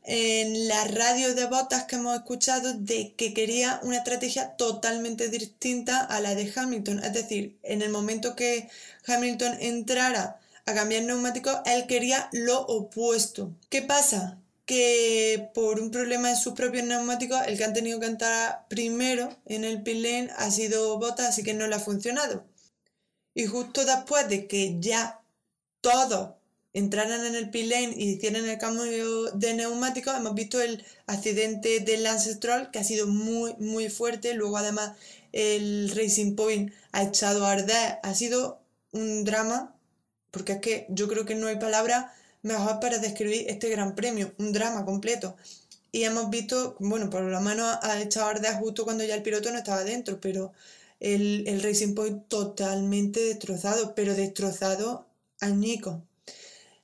en 0.05 0.67
la 0.69 0.85
radio 0.85 1.35
de 1.35 1.45
botas 1.45 1.85
que 1.85 1.97
hemos 1.97 2.17
escuchado 2.17 2.73
de 2.73 3.13
que 3.15 3.35
quería 3.35 3.81
una 3.83 3.99
estrategia 3.99 4.57
totalmente 4.57 5.29
distinta 5.29 6.01
a 6.01 6.21
la 6.21 6.35
de 6.35 6.51
Hamilton. 6.57 7.05
Es 7.05 7.13
decir, 7.13 7.59
en 7.65 7.83
el 7.83 7.91
momento 7.91 8.35
que 8.35 8.71
Hamilton 9.07 9.59
entrara 9.61 10.41
a 10.65 10.75
cambiar 10.75 11.03
neumáticos, 11.03 11.59
él 11.67 11.87
quería 11.87 12.31
lo 12.33 12.63
opuesto. 12.63 13.53
¿Qué 13.69 13.83
pasa? 13.83 14.39
Que 14.69 15.51
por 15.55 15.81
un 15.81 15.91
problema 15.91 16.29
en 16.29 16.37
sus 16.37 16.53
propios 16.53 16.85
neumáticos, 16.85 17.41
el 17.47 17.57
que 17.57 17.65
han 17.65 17.73
tenido 17.73 17.99
que 18.01 18.07
entrar 18.07 18.67
primero 18.69 19.35
en 19.47 19.65
el 19.65 19.83
pit 19.83 20.31
ha 20.37 20.51
sido 20.51 20.99
Bottas, 20.99 21.29
así 21.31 21.43
que 21.43 21.55
no 21.55 21.67
le 21.67 21.75
ha 21.75 21.81
funcionado. 21.81 22.45
Y 23.33 23.47
justo 23.47 23.87
después 23.87 24.29
de 24.29 24.47
que 24.47 24.77
ya 24.79 25.23
todos 25.81 26.35
entraran 26.75 27.25
en 27.25 27.35
el 27.35 27.49
pit 27.49 27.71
lane 27.71 27.95
y 27.97 28.11
hicieran 28.11 28.45
el 28.45 28.59
cambio 28.59 29.31
de 29.31 29.55
neumáticos, 29.55 30.15
hemos 30.15 30.35
visto 30.35 30.61
el 30.61 30.85
accidente 31.07 31.81
del 31.81 32.03
Lance 32.03 32.35
Stroll 32.35 32.71
que 32.71 32.79
ha 32.81 32.85
sido 32.85 33.07
muy, 33.07 33.55
muy 33.59 33.89
fuerte. 33.89 34.35
Luego, 34.35 34.59
además, 34.59 34.99
el 35.33 35.91
Racing 35.97 36.37
Point 36.37 36.75
ha 36.93 37.05
echado 37.05 37.47
a 37.47 37.53
arder. 37.53 38.01
Ha 38.03 38.15
sido 38.15 38.61
un 38.93 39.25
drama, 39.25 39.75
porque 40.31 40.53
es 40.53 40.61
que 40.61 40.87
yo 40.91 41.09
creo 41.09 41.25
que 41.25 41.37
no 41.37 41.47
hay 41.47 41.57
palabra 41.57 42.13
mejor 42.43 42.81
para 42.81 42.99
describir 42.99 43.47
este 43.49 43.69
gran 43.69 43.95
premio. 43.95 44.33
Un 44.39 44.53
drama 44.53 44.85
completo. 44.85 45.37
Y 45.93 46.05
hemos 46.05 46.31
visto, 46.31 46.77
bueno, 46.81 47.09
por 47.11 47.23
lo 47.23 47.41
menos 47.41 47.67
a 47.67 48.29
arder 48.29 48.55
justo 48.55 48.85
cuando 48.85 49.05
ya 49.05 49.15
el 49.15 49.23
piloto 49.23 49.51
no 49.51 49.59
estaba 49.59 49.85
dentro, 49.85 50.21
pero 50.21 50.53
el, 51.01 51.45
el 51.47 51.63
Racing 51.63 51.95
Point 51.95 52.29
totalmente 52.29 53.21
destrozado, 53.21 53.95
pero 53.95 54.15
destrozado 54.15 55.07
añico. 55.41 56.03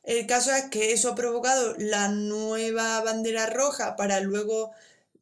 El 0.02 0.26
caso 0.26 0.52
es 0.52 0.64
que 0.64 0.92
eso 0.92 1.10
ha 1.10 1.14
provocado 1.14 1.74
la 1.78 2.08
nueva 2.08 3.02
bandera 3.02 3.46
roja 3.46 3.96
para 3.96 4.20
luego 4.20 4.72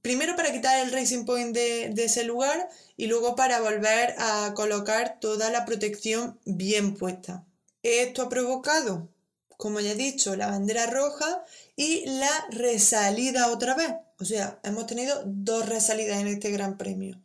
primero 0.01 0.35
para 0.37 0.53
quitar 0.53 0.81
el 0.85 0.93
Racing 0.93 1.25
Point 1.25 1.55
de 1.57 2.05
ese 2.05 2.25
lugar 2.25 2.69
y 2.97 3.07
luego 3.07 3.37
para 3.37 3.61
volver 3.61 4.15
a 4.19 4.53
colocar 4.55 5.19
toda 5.21 5.51
la 5.51 5.65
protección 5.65 6.39
bien 6.45 6.95
puesta. 6.95 7.45
Esto 7.83 8.23
ha 8.23 8.29
provocado, 8.29 9.09
como 9.57 9.81
ya 9.81 9.93
he 9.93 9.97
dicho, 9.97 10.37
la 10.37 10.49
bandera 10.49 10.87
roja 10.87 11.45
y 11.77 12.07
la 12.07 12.47
resalida 12.51 13.49
otra 13.49 13.75
vez. 13.75 13.93
O 14.21 14.25
sea, 14.25 14.59
hemos 14.63 14.87
tenido 14.87 15.23
dos 15.27 15.69
resalidas 15.69 16.21
en 16.21 16.29
este 16.29 16.51
Gran 16.51 16.79
Premio. 16.79 17.21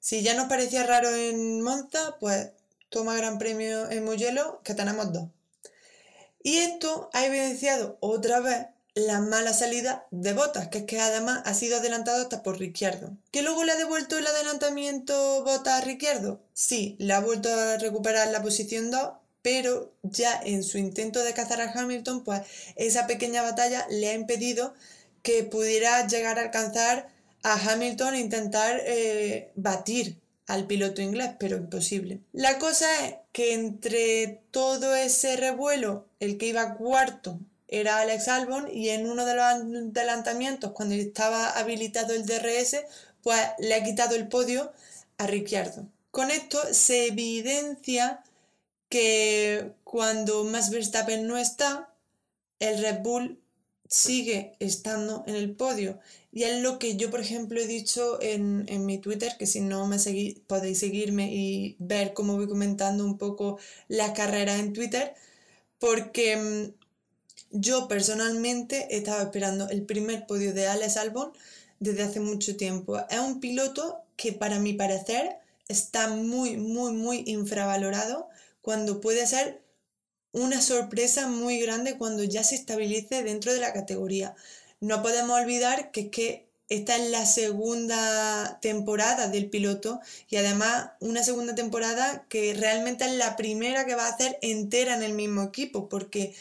Si 0.00 0.22
ya 0.22 0.34
nos 0.34 0.48
parecía 0.48 0.86
raro 0.86 1.10
en 1.14 1.60
Monza, 1.60 2.16
pues 2.20 2.50
toma 2.88 3.16
Gran 3.16 3.38
Premio 3.38 3.90
en 3.90 4.04
Mugello, 4.04 4.60
que 4.62 4.74
tenemos 4.74 5.12
dos. 5.12 5.28
Y 6.42 6.58
esto 6.58 7.10
ha 7.12 7.26
evidenciado 7.26 7.98
otra 8.00 8.40
vez 8.40 8.66
la 8.94 9.20
mala 9.20 9.52
salida 9.52 10.06
de 10.10 10.32
Botas, 10.32 10.68
que 10.68 10.78
es 10.78 10.84
que 10.84 11.00
además 11.00 11.42
ha 11.44 11.54
sido 11.54 11.76
adelantado 11.78 12.22
hasta 12.22 12.42
por 12.42 12.58
Ricciardo. 12.58 13.16
¿Que 13.30 13.42
luego 13.42 13.64
le 13.64 13.72
ha 13.72 13.76
devuelto 13.76 14.18
el 14.18 14.26
adelantamiento 14.26 15.44
Botas 15.44 15.82
a 15.82 15.84
Ricciardo? 15.84 16.40
Sí, 16.52 16.96
le 16.98 17.12
ha 17.12 17.20
vuelto 17.20 17.52
a 17.52 17.76
recuperar 17.76 18.28
la 18.28 18.42
posición 18.42 18.90
2, 18.90 19.10
pero 19.50 19.94
ya 20.02 20.38
en 20.44 20.62
su 20.62 20.76
intento 20.76 21.24
de 21.24 21.32
cazar 21.32 21.62
a 21.62 21.72
Hamilton, 21.72 22.22
pues 22.22 22.42
esa 22.76 23.06
pequeña 23.06 23.40
batalla 23.40 23.86
le 23.88 24.10
ha 24.10 24.12
impedido 24.12 24.74
que 25.22 25.42
pudiera 25.42 26.06
llegar 26.06 26.38
a 26.38 26.42
alcanzar 26.42 27.08
a 27.42 27.54
Hamilton 27.54 28.12
e 28.12 28.20
intentar 28.20 28.82
eh, 28.84 29.50
batir 29.54 30.18
al 30.48 30.66
piloto 30.66 31.00
inglés, 31.00 31.30
pero 31.38 31.56
imposible. 31.56 32.20
La 32.32 32.58
cosa 32.58 32.86
es 33.06 33.14
que 33.32 33.54
entre 33.54 34.42
todo 34.50 34.94
ese 34.94 35.38
revuelo, 35.38 36.04
el 36.20 36.36
que 36.36 36.48
iba 36.48 36.74
cuarto 36.74 37.40
era 37.68 38.00
Alex 38.00 38.28
Albon 38.28 38.68
y 38.70 38.90
en 38.90 39.08
uno 39.08 39.24
de 39.24 39.34
los 39.34 39.44
adelantamientos, 39.44 40.72
cuando 40.72 40.94
estaba 40.94 41.52
habilitado 41.52 42.12
el 42.12 42.26
DRS, 42.26 42.82
pues 43.22 43.40
le 43.58 43.74
ha 43.74 43.82
quitado 43.82 44.14
el 44.14 44.28
podio 44.28 44.72
a 45.16 45.26
Ricciardo. 45.26 45.86
Con 46.10 46.30
esto 46.30 46.60
se 46.70 47.06
evidencia 47.06 48.22
que 48.88 49.72
cuando 49.84 50.44
Max 50.44 50.70
Verstappen 50.70 51.26
no 51.26 51.36
está, 51.36 51.94
el 52.58 52.80
Red 52.80 53.00
Bull 53.02 53.40
sigue 53.88 54.54
estando 54.60 55.24
en 55.26 55.34
el 55.34 55.54
podio. 55.54 55.98
Y 56.32 56.44
es 56.44 56.60
lo 56.60 56.78
que 56.78 56.96
yo, 56.96 57.10
por 57.10 57.20
ejemplo, 57.20 57.60
he 57.60 57.66
dicho 57.66 58.18
en, 58.20 58.86
mi 58.86 58.98
Twitter, 58.98 59.32
que 59.38 59.46
si 59.46 59.60
no 59.60 59.86
me 59.86 59.98
seguís, 59.98 60.38
podéis 60.46 60.78
seguirme 60.78 61.32
y 61.34 61.76
ver 61.78 62.12
cómo 62.12 62.36
voy 62.36 62.48
comentando 62.48 63.04
un 63.04 63.18
poco 63.18 63.58
la 63.88 64.12
carrera 64.12 64.56
en 64.56 64.72
Twitter, 64.72 65.14
porque 65.78 66.36
mm, 66.36 66.72
yo 67.50 67.88
personalmente 67.88 68.96
estaba 68.96 69.22
esperando 69.22 69.68
el 69.70 69.82
primer 69.84 70.26
podio 70.26 70.52
de 70.52 70.66
Alex 70.68 70.96
Albon 70.98 71.32
desde 71.80 72.02
hace 72.02 72.20
mucho 72.20 72.56
tiempo. 72.56 72.98
Es 73.10 73.18
un 73.18 73.40
piloto 73.40 74.02
que 74.16 74.32
para 74.32 74.58
mi 74.58 74.74
parecer 74.74 75.38
está 75.68 76.08
muy, 76.08 76.56
muy, 76.56 76.92
muy 76.92 77.24
infravalorado 77.26 78.28
cuando 78.68 79.00
puede 79.00 79.26
ser 79.26 79.62
una 80.30 80.60
sorpresa 80.60 81.26
muy 81.26 81.58
grande 81.58 81.96
cuando 81.96 82.22
ya 82.22 82.44
se 82.44 82.54
estabilice 82.54 83.22
dentro 83.22 83.54
de 83.54 83.60
la 83.60 83.72
categoría. 83.72 84.34
No 84.78 85.00
podemos 85.00 85.40
olvidar 85.40 85.90
que 85.90 86.00
es 86.00 86.08
que 86.10 86.50
esta 86.68 86.96
es 86.96 87.10
la 87.10 87.24
segunda 87.24 88.58
temporada 88.60 89.28
del 89.28 89.48
piloto 89.48 90.00
y 90.28 90.36
además 90.36 90.90
una 91.00 91.24
segunda 91.24 91.54
temporada 91.54 92.26
que 92.28 92.52
realmente 92.52 93.06
es 93.06 93.12
la 93.12 93.36
primera 93.36 93.86
que 93.86 93.94
va 93.94 94.04
a 94.04 94.12
hacer 94.12 94.38
entera 94.42 94.94
en 94.94 95.02
el 95.02 95.14
mismo 95.14 95.44
equipo 95.44 95.88
porque 95.88 96.34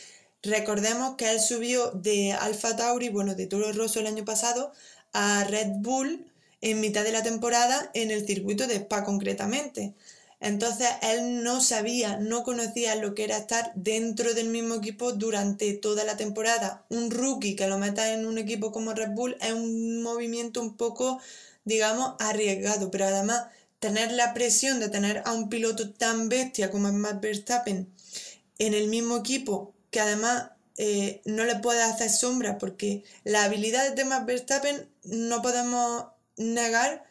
recordemos 0.43 1.15
que 1.15 1.31
él 1.31 1.39
subió 1.39 1.91
de 1.91 2.33
Alfa 2.33 2.75
Tauri, 2.75 3.07
bueno, 3.07 3.35
de 3.35 3.47
Toro 3.47 3.71
Rosso 3.71 4.01
el 4.01 4.07
año 4.07 4.25
pasado 4.25 4.73
a 5.13 5.45
Red 5.45 5.77
Bull 5.77 6.29
en 6.59 6.81
mitad 6.81 7.05
de 7.05 7.13
la 7.13 7.23
temporada 7.23 7.89
en 7.93 8.11
el 8.11 8.27
circuito 8.27 8.67
de 8.67 8.75
Spa 8.75 9.05
concretamente. 9.05 9.95
Entonces 10.39 10.87
él 11.01 11.43
no 11.43 11.61
sabía, 11.61 12.17
no 12.17 12.43
conocía 12.43 12.95
lo 12.95 13.15
que 13.15 13.23
era 13.23 13.37
estar 13.37 13.71
dentro 13.75 14.33
del 14.33 14.49
mismo 14.49 14.75
equipo 14.75 15.13
durante 15.13 15.73
toda 15.73 16.03
la 16.03 16.15
temporada. 16.15 16.85
Un 16.89 17.09
rookie 17.09 17.55
que 17.55 17.67
lo 17.67 17.79
meta 17.79 18.13
en 18.13 18.25
un 18.25 18.37
equipo 18.37 18.71
como 18.71 18.93
Red 18.93 19.11
Bull 19.11 19.35
es 19.41 19.53
un 19.53 20.03
movimiento 20.03 20.61
un 20.61 20.77
poco, 20.77 21.19
digamos, 21.65 22.15
arriesgado, 22.19 22.91
pero 22.91 23.05
además 23.05 23.47
tener 23.79 24.11
la 24.11 24.33
presión 24.33 24.79
de 24.79 24.89
tener 24.89 25.23
a 25.25 25.33
un 25.33 25.49
piloto 25.49 25.91
tan 25.91 26.29
bestia 26.29 26.69
como 26.71 26.87
es 26.87 26.93
Matt 26.93 27.21
Verstappen 27.21 27.91
en 28.59 28.73
el 28.73 28.87
mismo 28.87 29.17
equipo, 29.17 29.73
que 29.91 29.99
además 29.99 30.51
eh, 30.77 31.21
no 31.25 31.45
le 31.45 31.55
puede 31.55 31.81
hacer 31.81 32.11
sombra, 32.11 32.59
porque 32.59 33.03
las 33.23 33.45
habilidades 33.45 33.95
de 33.95 34.05
Matt 34.05 34.25
Verstappen 34.27 34.87
no 35.03 35.41
podemos 35.41 36.05
negar 36.37 37.06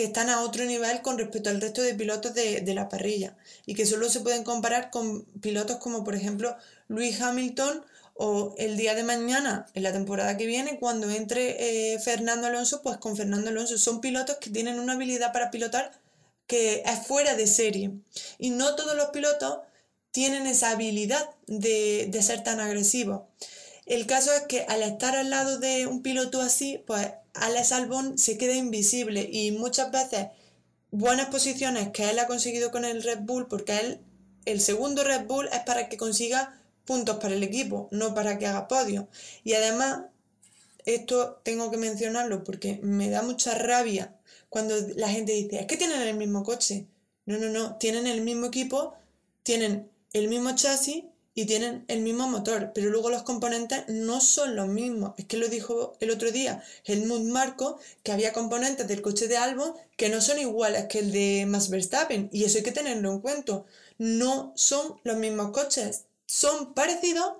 que 0.00 0.06
están 0.06 0.30
a 0.30 0.40
otro 0.40 0.64
nivel 0.64 1.02
con 1.02 1.18
respecto 1.18 1.50
al 1.50 1.60
resto 1.60 1.82
de 1.82 1.94
pilotos 1.94 2.32
de, 2.32 2.62
la 2.72 2.88
parrilla 2.88 3.36
y 3.66 3.74
que 3.74 3.84
solo 3.84 4.08
se 4.08 4.20
pueden 4.20 4.44
comparar 4.44 4.88
con 4.88 5.26
pilotos 5.42 5.76
como 5.76 6.04
por 6.04 6.14
ejemplo 6.14 6.56
Luis 6.88 7.20
Hamilton 7.20 7.84
o 8.14 8.54
el 8.56 8.78
día 8.78 8.94
de 8.94 9.02
mañana, 9.02 9.66
en 9.74 9.82
la 9.82 9.92
temporada 9.92 10.38
que 10.38 10.46
viene, 10.46 10.78
cuando 10.78 11.10
entre 11.10 11.92
eh, 11.92 11.98
Fernando 11.98 12.46
Alonso, 12.46 12.80
pues 12.80 12.96
con 12.96 13.14
Fernando 13.14 13.50
Alonso. 13.50 13.76
Son 13.76 14.00
pilotos 14.00 14.38
que 14.38 14.48
tienen 14.48 14.80
una 14.80 14.94
habilidad 14.94 15.34
para 15.34 15.50
pilotar 15.50 15.92
que 16.46 16.82
es 16.86 17.06
fuera 17.06 17.34
de 17.34 17.46
serie. 17.46 17.90
Y 18.38 18.48
no 18.48 18.76
todos 18.76 18.96
los 18.96 19.10
pilotos 19.10 19.58
tienen 20.12 20.46
esa 20.46 20.70
habilidad 20.70 21.28
de, 21.46 22.06
de 22.08 22.22
ser 22.22 22.42
tan 22.42 22.58
agresivos. 22.58 23.24
El 23.84 24.06
caso 24.06 24.32
es 24.32 24.44
que 24.44 24.64
al 24.66 24.82
estar 24.82 25.14
al 25.14 25.28
lado 25.28 25.58
de 25.58 25.86
un 25.86 26.00
piloto 26.00 26.40
así, 26.40 26.82
pues 26.86 27.06
Alex 27.34 27.72
Albon 27.72 28.18
se 28.18 28.38
queda 28.38 28.54
invisible 28.54 29.28
y 29.30 29.52
muchas 29.52 29.90
veces 29.90 30.28
buenas 30.90 31.26
posiciones 31.26 31.90
que 31.90 32.10
él 32.10 32.18
ha 32.18 32.26
conseguido 32.26 32.70
con 32.70 32.84
el 32.84 33.02
Red 33.02 33.20
Bull, 33.20 33.46
porque 33.48 33.78
él, 33.78 34.00
el 34.44 34.60
segundo 34.60 35.04
Red 35.04 35.26
Bull 35.26 35.48
es 35.52 35.60
para 35.60 35.88
que 35.88 35.96
consiga 35.96 36.60
puntos 36.84 37.18
para 37.18 37.34
el 37.34 37.42
equipo, 37.42 37.88
no 37.92 38.14
para 38.14 38.38
que 38.38 38.46
haga 38.46 38.68
podio. 38.68 39.08
Y 39.44 39.54
además, 39.54 40.06
esto 40.86 41.40
tengo 41.44 41.70
que 41.70 41.76
mencionarlo 41.76 42.42
porque 42.42 42.80
me 42.82 43.10
da 43.10 43.22
mucha 43.22 43.54
rabia 43.54 44.16
cuando 44.48 44.74
la 44.96 45.08
gente 45.08 45.32
dice, 45.32 45.60
es 45.60 45.66
que 45.66 45.76
tienen 45.76 46.00
el 46.02 46.16
mismo 46.16 46.42
coche. 46.42 46.88
No, 47.26 47.38
no, 47.38 47.48
no, 47.48 47.76
tienen 47.76 48.06
el 48.06 48.22
mismo 48.22 48.46
equipo, 48.46 48.94
tienen 49.44 49.88
el 50.12 50.28
mismo 50.28 50.54
chasis 50.56 51.04
y 51.34 51.46
tienen 51.46 51.84
el 51.88 52.00
mismo 52.00 52.26
motor, 52.28 52.72
pero 52.74 52.90
luego 52.90 53.08
los 53.08 53.22
componentes 53.22 53.84
no 53.88 54.20
son 54.20 54.56
los 54.56 54.68
mismos. 54.68 55.14
Es 55.16 55.26
que 55.26 55.36
lo 55.36 55.48
dijo 55.48 55.96
el 56.00 56.10
otro 56.10 56.32
día 56.32 56.62
Helmut 56.84 57.22
Marco, 57.22 57.78
que 58.02 58.12
había 58.12 58.32
componentes 58.32 58.88
del 58.88 59.02
coche 59.02 59.28
de 59.28 59.36
Albon 59.36 59.74
que 59.96 60.08
no 60.08 60.20
son 60.20 60.38
iguales 60.38 60.86
que 60.86 61.00
el 61.00 61.12
de 61.12 61.46
Max 61.46 61.68
Verstappen, 61.68 62.30
y 62.32 62.44
eso 62.44 62.58
hay 62.58 62.64
que 62.64 62.72
tenerlo 62.72 63.12
en 63.12 63.20
cuenta. 63.20 63.64
No 63.98 64.52
son 64.56 64.98
los 65.04 65.16
mismos 65.18 65.52
coches, 65.52 66.04
son 66.26 66.74
parecidos, 66.74 67.34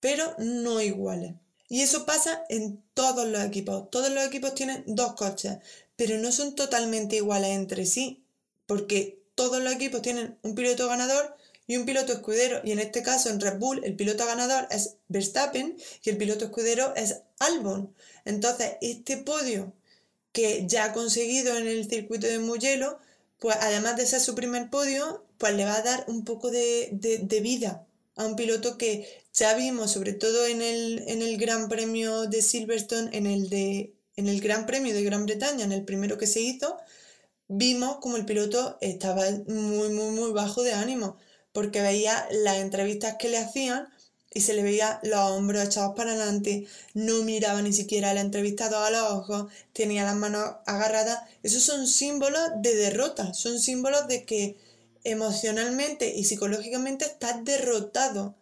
pero 0.00 0.34
no 0.38 0.80
iguales. 0.80 1.34
Y 1.68 1.82
eso 1.82 2.06
pasa 2.06 2.44
en 2.48 2.82
todos 2.94 3.26
los 3.26 3.42
equipos. 3.42 3.90
Todos 3.90 4.10
los 4.10 4.24
equipos 4.24 4.54
tienen 4.54 4.84
dos 4.86 5.14
coches, 5.14 5.58
pero 5.96 6.16
no 6.18 6.30
son 6.30 6.54
totalmente 6.54 7.16
iguales 7.16 7.50
entre 7.50 7.86
sí, 7.86 8.24
porque 8.66 9.20
todos 9.34 9.62
los 9.62 9.72
equipos 9.72 10.02
tienen 10.02 10.38
un 10.42 10.54
piloto 10.54 10.88
ganador 10.88 11.36
y 11.66 11.76
un 11.76 11.84
piloto 11.84 12.12
escudero. 12.12 12.60
Y 12.64 12.72
en 12.72 12.78
este 12.78 13.02
caso, 13.02 13.30
en 13.30 13.40
Red 13.40 13.58
Bull, 13.58 13.82
el 13.84 13.96
piloto 13.96 14.26
ganador 14.26 14.66
es 14.70 14.96
Verstappen 15.08 15.76
y 16.02 16.10
el 16.10 16.16
piloto 16.16 16.46
escudero 16.46 16.94
es 16.96 17.22
Albon. 17.38 17.94
Entonces, 18.24 18.74
este 18.80 19.16
podio 19.18 19.72
que 20.32 20.66
ya 20.66 20.84
ha 20.84 20.92
conseguido 20.92 21.56
en 21.56 21.66
el 21.66 21.88
circuito 21.88 22.26
de 22.26 22.38
Mugello, 22.38 22.98
pues 23.38 23.56
además 23.60 23.96
de 23.96 24.06
ser 24.06 24.20
su 24.20 24.34
primer 24.34 24.70
podio, 24.70 25.24
pues 25.38 25.54
le 25.54 25.64
va 25.64 25.76
a 25.76 25.82
dar 25.82 26.04
un 26.08 26.24
poco 26.24 26.50
de, 26.50 26.90
vida 27.42 27.86
a 28.16 28.26
un 28.26 28.36
piloto 28.36 28.78
que 28.78 29.08
ya 29.32 29.54
vimos, 29.54 29.92
sobre 29.92 30.14
todo 30.14 30.46
en 30.46 30.62
el, 30.62 31.04
en 31.06 31.22
el 31.22 31.36
Gran 31.36 31.68
Premio 31.68 32.26
de 32.26 32.42
Silverstone, 32.42 33.16
en 33.16 33.26
el, 33.26 33.50
de, 33.50 33.94
en 34.16 34.28
el 34.28 34.40
Gran 34.40 34.66
Premio 34.66 34.94
de 34.94 35.02
Gran 35.04 35.26
Bretaña, 35.26 35.64
en 35.64 35.72
el 35.72 35.84
primero 35.84 36.16
que 36.16 36.26
se 36.26 36.40
hizo, 36.40 36.78
vimos 37.48 37.98
como 37.98 38.16
el 38.16 38.24
piloto 38.24 38.78
estaba 38.80 39.24
muy, 39.46 39.88
muy, 39.90 40.10
muy 40.10 40.32
bajo 40.32 40.62
de 40.62 40.72
ánimo 40.72 41.18
porque 41.56 41.80
veía 41.80 42.28
las 42.30 42.58
entrevistas 42.58 43.16
que 43.18 43.30
le 43.30 43.38
hacían 43.38 43.88
y 44.34 44.42
se 44.42 44.52
le 44.52 44.62
veía 44.62 45.00
los 45.02 45.30
hombros 45.30 45.64
echados 45.64 45.96
para 45.96 46.10
adelante, 46.10 46.66
no 46.92 47.22
miraba 47.22 47.62
ni 47.62 47.72
siquiera 47.72 48.10
al 48.10 48.18
entrevistado 48.18 48.78
a 48.84 48.90
los 48.90 49.10
ojos, 49.10 49.50
tenía 49.72 50.04
las 50.04 50.16
manos 50.16 50.44
agarradas. 50.66 51.20
Esos 51.42 51.62
son 51.62 51.86
símbolos 51.86 52.42
de 52.58 52.74
derrota, 52.74 53.32
son 53.32 53.58
símbolos 53.58 54.06
de 54.06 54.26
que 54.26 54.58
emocionalmente 55.02 56.14
y 56.14 56.24
psicológicamente 56.24 57.06
estás 57.06 57.42
derrotado. 57.42 58.34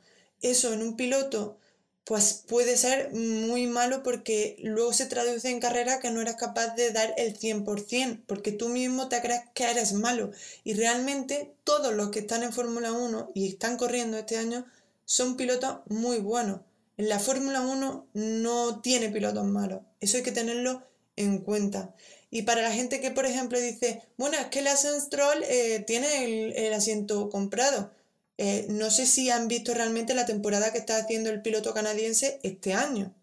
Eso 0.42 0.72
en 0.72 0.82
un 0.82 0.96
piloto 0.96 1.56
pues 2.04 2.44
puede 2.46 2.76
ser 2.76 3.12
muy 3.12 3.66
malo 3.66 4.02
porque 4.02 4.56
luego 4.62 4.92
se 4.92 5.06
traduce 5.06 5.48
en 5.50 5.60
carrera 5.60 6.00
que 6.00 6.10
no 6.10 6.20
eres 6.20 6.36
capaz 6.36 6.74
de 6.74 6.90
dar 6.92 7.14
el 7.16 7.38
100%, 7.38 8.24
porque 8.26 8.52
tú 8.52 8.68
mismo 8.68 9.08
te 9.08 9.20
crees 9.22 9.42
que 9.54 9.64
eres 9.64 9.94
malo. 9.94 10.30
Y 10.64 10.74
realmente 10.74 11.54
todos 11.64 11.94
los 11.94 12.10
que 12.10 12.20
están 12.20 12.42
en 12.42 12.52
Fórmula 12.52 12.92
1 12.92 13.32
y 13.34 13.48
están 13.48 13.78
corriendo 13.78 14.18
este 14.18 14.36
año 14.36 14.66
son 15.06 15.36
pilotos 15.36 15.78
muy 15.86 16.18
buenos. 16.18 16.60
En 16.96 17.08
la 17.08 17.18
Fórmula 17.18 17.60
1 17.62 18.06
no 18.12 18.80
tiene 18.80 19.08
pilotos 19.08 19.46
malos. 19.46 19.80
Eso 20.00 20.18
hay 20.18 20.22
que 20.22 20.32
tenerlo 20.32 20.82
en 21.16 21.38
cuenta. 21.38 21.94
Y 22.30 22.42
para 22.42 22.62
la 22.62 22.72
gente 22.72 23.00
que, 23.00 23.10
por 23.10 23.26
ejemplo, 23.26 23.60
dice, 23.60 24.02
bueno, 24.16 24.36
es 24.36 24.46
que 24.46 24.58
el 24.58 24.68
Stroll 24.68 25.44
eh, 25.44 25.84
tiene 25.86 26.66
el, 26.66 26.72
asiento 26.74 27.30
comprado. 27.30 27.92
Eh, 28.36 28.66
no 28.68 28.90
sé 28.90 29.06
si 29.06 29.30
han 29.30 29.48
visto 29.48 29.74
realmente 29.74 30.14
la 30.14 30.26
temporada 30.26 30.72
que 30.72 30.78
está 30.78 30.96
haciendo 30.96 31.30
el 31.30 31.42
piloto 31.42 31.72
canadiense 31.72 32.40
este 32.42 32.74
año. 32.74 33.14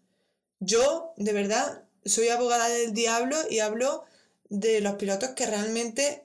Yo, 0.60 1.12
de 1.16 1.32
verdad, 1.32 1.82
soy 2.04 2.28
abogada 2.28 2.68
del 2.68 2.94
diablo 2.94 3.36
y 3.50 3.58
hablo 3.58 4.04
de 4.48 4.80
los 4.80 4.94
pilotos 4.94 5.30
que 5.30 5.46
realmente 5.46 6.24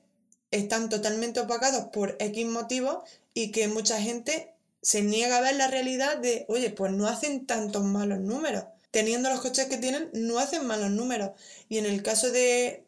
están 0.52 0.90
totalmente 0.90 1.40
opacados 1.40 1.86
por 1.92 2.16
X 2.20 2.46
motivos 2.46 3.00
y 3.34 3.52
que 3.52 3.68
mucha 3.68 4.02
gente 4.02 4.54
se 4.82 5.02
niega 5.02 5.38
a 5.38 5.42
ver 5.42 5.56
la 5.56 5.68
realidad 5.68 6.18
de, 6.18 6.46
oye, 6.48 6.70
pues 6.70 6.92
no 6.94 7.08
hacen 7.08 7.46
tantos 7.46 7.84
malos 7.84 8.20
números. 8.20 8.66
Teniendo 8.92 9.30
los 9.30 9.42
coches 9.42 9.66
que 9.66 9.78
tienen, 9.78 10.10
no 10.14 10.40
hacen 10.40 10.66
malos 10.66 10.92
números. 10.92 11.32
Y 11.68 11.78
en 11.78 11.86
el 11.86 12.02
caso 12.04 12.32
de 12.32 12.86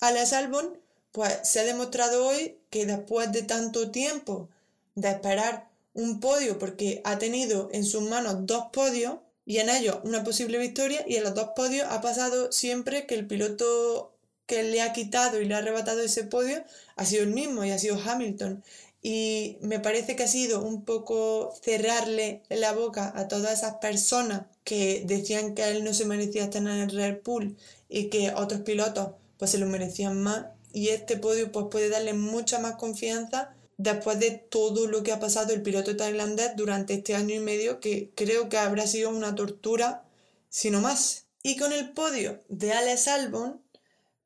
Alex 0.00 0.32
Albon, 0.32 0.78
pues 1.12 1.40
se 1.44 1.60
ha 1.60 1.64
demostrado 1.64 2.26
hoy 2.26 2.58
que 2.70 2.86
después 2.86 3.30
de 3.32 3.42
tanto 3.42 3.90
tiempo 3.90 4.48
de 4.94 5.10
esperar 5.10 5.68
un 5.94 6.20
podio, 6.20 6.58
porque 6.58 7.00
ha 7.04 7.18
tenido 7.18 7.68
en 7.72 7.84
sus 7.84 8.02
manos 8.02 8.46
dos 8.46 8.66
podios 8.72 9.16
y 9.44 9.58
en 9.58 9.68
ellos 9.68 9.98
una 10.04 10.24
posible 10.24 10.58
victoria, 10.58 11.04
y 11.06 11.16
en 11.16 11.24
los 11.24 11.34
dos 11.34 11.50
podios 11.56 11.86
ha 11.90 12.00
pasado 12.00 12.52
siempre 12.52 13.06
que 13.06 13.14
el 13.14 13.26
piloto 13.26 14.12
que 14.46 14.62
le 14.62 14.82
ha 14.82 14.92
quitado 14.92 15.40
y 15.40 15.46
le 15.46 15.54
ha 15.54 15.58
arrebatado 15.58 16.00
ese 16.00 16.24
podio 16.24 16.64
ha 16.96 17.04
sido 17.04 17.22
el 17.22 17.30
mismo 17.30 17.64
y 17.64 17.70
ha 17.70 17.78
sido 17.78 17.98
Hamilton. 18.02 18.62
Y 19.04 19.56
me 19.62 19.80
parece 19.80 20.14
que 20.14 20.22
ha 20.22 20.28
sido 20.28 20.62
un 20.62 20.84
poco 20.84 21.52
cerrarle 21.60 22.42
la 22.48 22.72
boca 22.72 23.12
a 23.16 23.26
todas 23.26 23.58
esas 23.58 23.76
personas 23.76 24.42
que 24.62 25.02
decían 25.06 25.54
que 25.54 25.68
él 25.68 25.82
no 25.82 25.92
se 25.92 26.04
merecía 26.04 26.44
estar 26.44 26.62
en 26.62 26.68
el 26.68 26.90
Red 26.90 27.18
Bull 27.24 27.56
y 27.88 28.04
que 28.10 28.32
otros 28.32 28.60
pilotos 28.60 29.10
pues 29.38 29.50
se 29.50 29.58
lo 29.58 29.66
merecían 29.66 30.22
más. 30.22 30.46
Y 30.72 30.88
este 30.88 31.16
podio 31.16 31.50
pues 31.50 31.66
puede 31.70 31.88
darle 31.88 32.12
mucha 32.12 32.60
más 32.60 32.76
confianza 32.76 33.54
después 33.76 34.18
de 34.20 34.30
todo 34.30 34.86
lo 34.86 35.02
que 35.02 35.12
ha 35.12 35.20
pasado 35.20 35.52
el 35.52 35.62
piloto 35.62 35.96
tailandés 35.96 36.56
durante 36.56 36.94
este 36.94 37.14
año 37.14 37.34
y 37.34 37.40
medio, 37.40 37.80
que 37.80 38.10
creo 38.14 38.48
que 38.48 38.58
habrá 38.58 38.86
sido 38.86 39.10
una 39.10 39.34
tortura, 39.34 40.04
si 40.48 40.70
no 40.70 40.80
más. 40.80 41.24
Y 41.42 41.56
con 41.56 41.72
el 41.72 41.90
podio 41.90 42.40
de 42.48 42.72
Alex 42.72 43.08
Albon, 43.08 43.60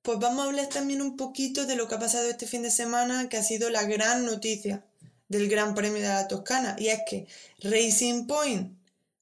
pues 0.02 0.18
vamos 0.18 0.44
a 0.44 0.48
hablar 0.48 0.68
también 0.68 1.02
un 1.02 1.16
poquito 1.16 1.66
de 1.66 1.74
lo 1.76 1.88
que 1.88 1.96
ha 1.96 1.98
pasado 1.98 2.28
este 2.28 2.46
fin 2.46 2.62
de 2.62 2.70
semana, 2.70 3.28
que 3.28 3.38
ha 3.38 3.42
sido 3.42 3.70
la 3.70 3.84
gran 3.84 4.24
noticia 4.24 4.84
del 5.28 5.48
Gran 5.48 5.74
Premio 5.74 6.02
de 6.02 6.08
la 6.08 6.28
Toscana. 6.28 6.76
Y 6.78 6.88
es 6.88 7.00
que 7.08 7.26
Racing 7.62 8.26
Point 8.26 8.76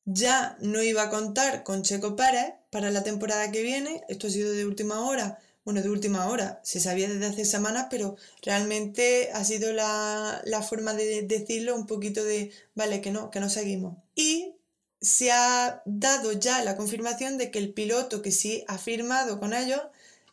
ya 0.04 0.57
no 0.61 0.83
iba 0.83 1.04
a 1.04 1.11
contar 1.11 1.62
con 1.62 1.83
Checo 1.83 2.16
Pérez 2.16 2.54
para 2.71 2.90
la 2.90 3.02
temporada 3.02 3.50
que 3.50 3.62
viene. 3.62 4.02
Esto 4.09 4.26
ha 4.26 4.31
sido 4.31 4.52
de 4.52 4.66
última 4.66 5.00
hora. 5.07 5.38
Bueno, 5.64 5.83
de 5.83 5.88
última 5.90 6.26
hora. 6.28 6.61
Se 6.62 6.80
sabía 6.80 7.09
desde 7.09 7.26
hace 7.26 7.44
semanas, 7.44 7.87
pero 7.90 8.16
realmente 8.42 9.30
ha 9.33 9.44
sido 9.44 9.73
la, 9.73 10.42
la 10.44 10.62
forma 10.62 10.94
de 10.94 11.23
decirlo 11.23 11.75
un 11.75 11.87
poquito 11.87 12.23
de, 12.25 12.52
vale, 12.75 13.00
que 13.00 13.11
no, 13.11 13.30
que 13.30 13.40
no 13.40 13.49
seguimos. 13.49 13.97
Y 14.14 14.54
se 15.00 15.33
ha 15.33 15.83
dado 15.87 16.33
ya 16.33 16.62
la 16.64 16.76
confirmación 16.76 17.38
de 17.38 17.50
que 17.50 17.59
el 17.59 17.73
piloto 17.73 18.23
que 18.23 18.30
sí 18.30 18.64
ha 18.68 18.78
firmado 18.78 19.40
con 19.40 19.54
ellos 19.54 19.80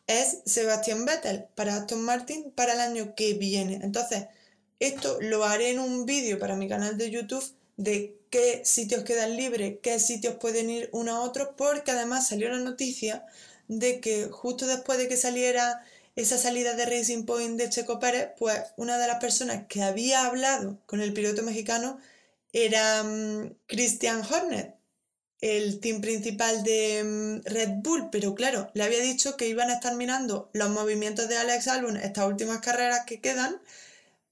es 0.06 0.38
Sebastián 0.46 1.04
Vettel 1.04 1.46
para 1.54 1.76
Aston 1.76 2.02
Martin 2.02 2.50
para 2.52 2.74
el 2.74 2.80
año 2.80 3.14
que 3.14 3.34
viene. 3.34 3.80
Entonces, 3.82 4.26
esto 4.80 5.18
lo 5.20 5.44
haré 5.44 5.70
en 5.70 5.78
un 5.78 6.06
vídeo 6.06 6.38
para 6.38 6.56
mi 6.56 6.68
canal 6.68 6.98
de 6.98 7.10
YouTube 7.10 7.44
de 7.76 8.18
qué 8.30 8.62
sitios 8.64 9.04
quedan 9.04 9.36
libres, 9.36 9.78
qué 9.82 9.98
sitios 9.98 10.36
pueden 10.36 10.70
ir 10.70 10.88
uno 10.92 11.16
a 11.16 11.20
otro, 11.20 11.54
porque 11.56 11.90
además 11.92 12.28
salió 12.28 12.48
la 12.48 12.58
noticia 12.58 13.24
de 13.68 14.00
que 14.00 14.28
justo 14.30 14.66
después 14.66 14.98
de 14.98 15.08
que 15.08 15.16
saliera 15.16 15.84
esa 16.16 16.38
salida 16.38 16.74
de 16.74 16.86
Racing 16.86 17.24
Point 17.24 17.58
de 17.58 17.70
Checo 17.70 17.98
Pérez, 17.98 18.30
pues 18.38 18.60
una 18.76 18.98
de 18.98 19.06
las 19.06 19.18
personas 19.18 19.66
que 19.68 19.82
había 19.82 20.26
hablado 20.26 20.78
con 20.86 21.00
el 21.00 21.12
piloto 21.12 21.42
mexicano 21.42 21.98
era 22.52 23.02
mm, 23.02 23.54
Christian 23.66 24.22
Horner, 24.22 24.74
el 25.40 25.80
team 25.80 26.00
principal 26.00 26.62
de 26.64 27.02
mm, 27.04 27.48
Red 27.48 27.70
Bull, 27.82 28.08
pero 28.10 28.34
claro, 28.34 28.70
le 28.74 28.84
había 28.84 29.00
dicho 29.00 29.36
que 29.36 29.48
iban 29.48 29.70
a 29.70 29.74
estar 29.74 29.96
mirando 29.96 30.50
los 30.52 30.70
movimientos 30.70 31.28
de 31.28 31.38
Alex 31.38 31.68
Albon 31.68 31.96
estas 31.96 32.26
últimas 32.26 32.60
carreras 32.60 33.04
que 33.06 33.20
quedan 33.20 33.60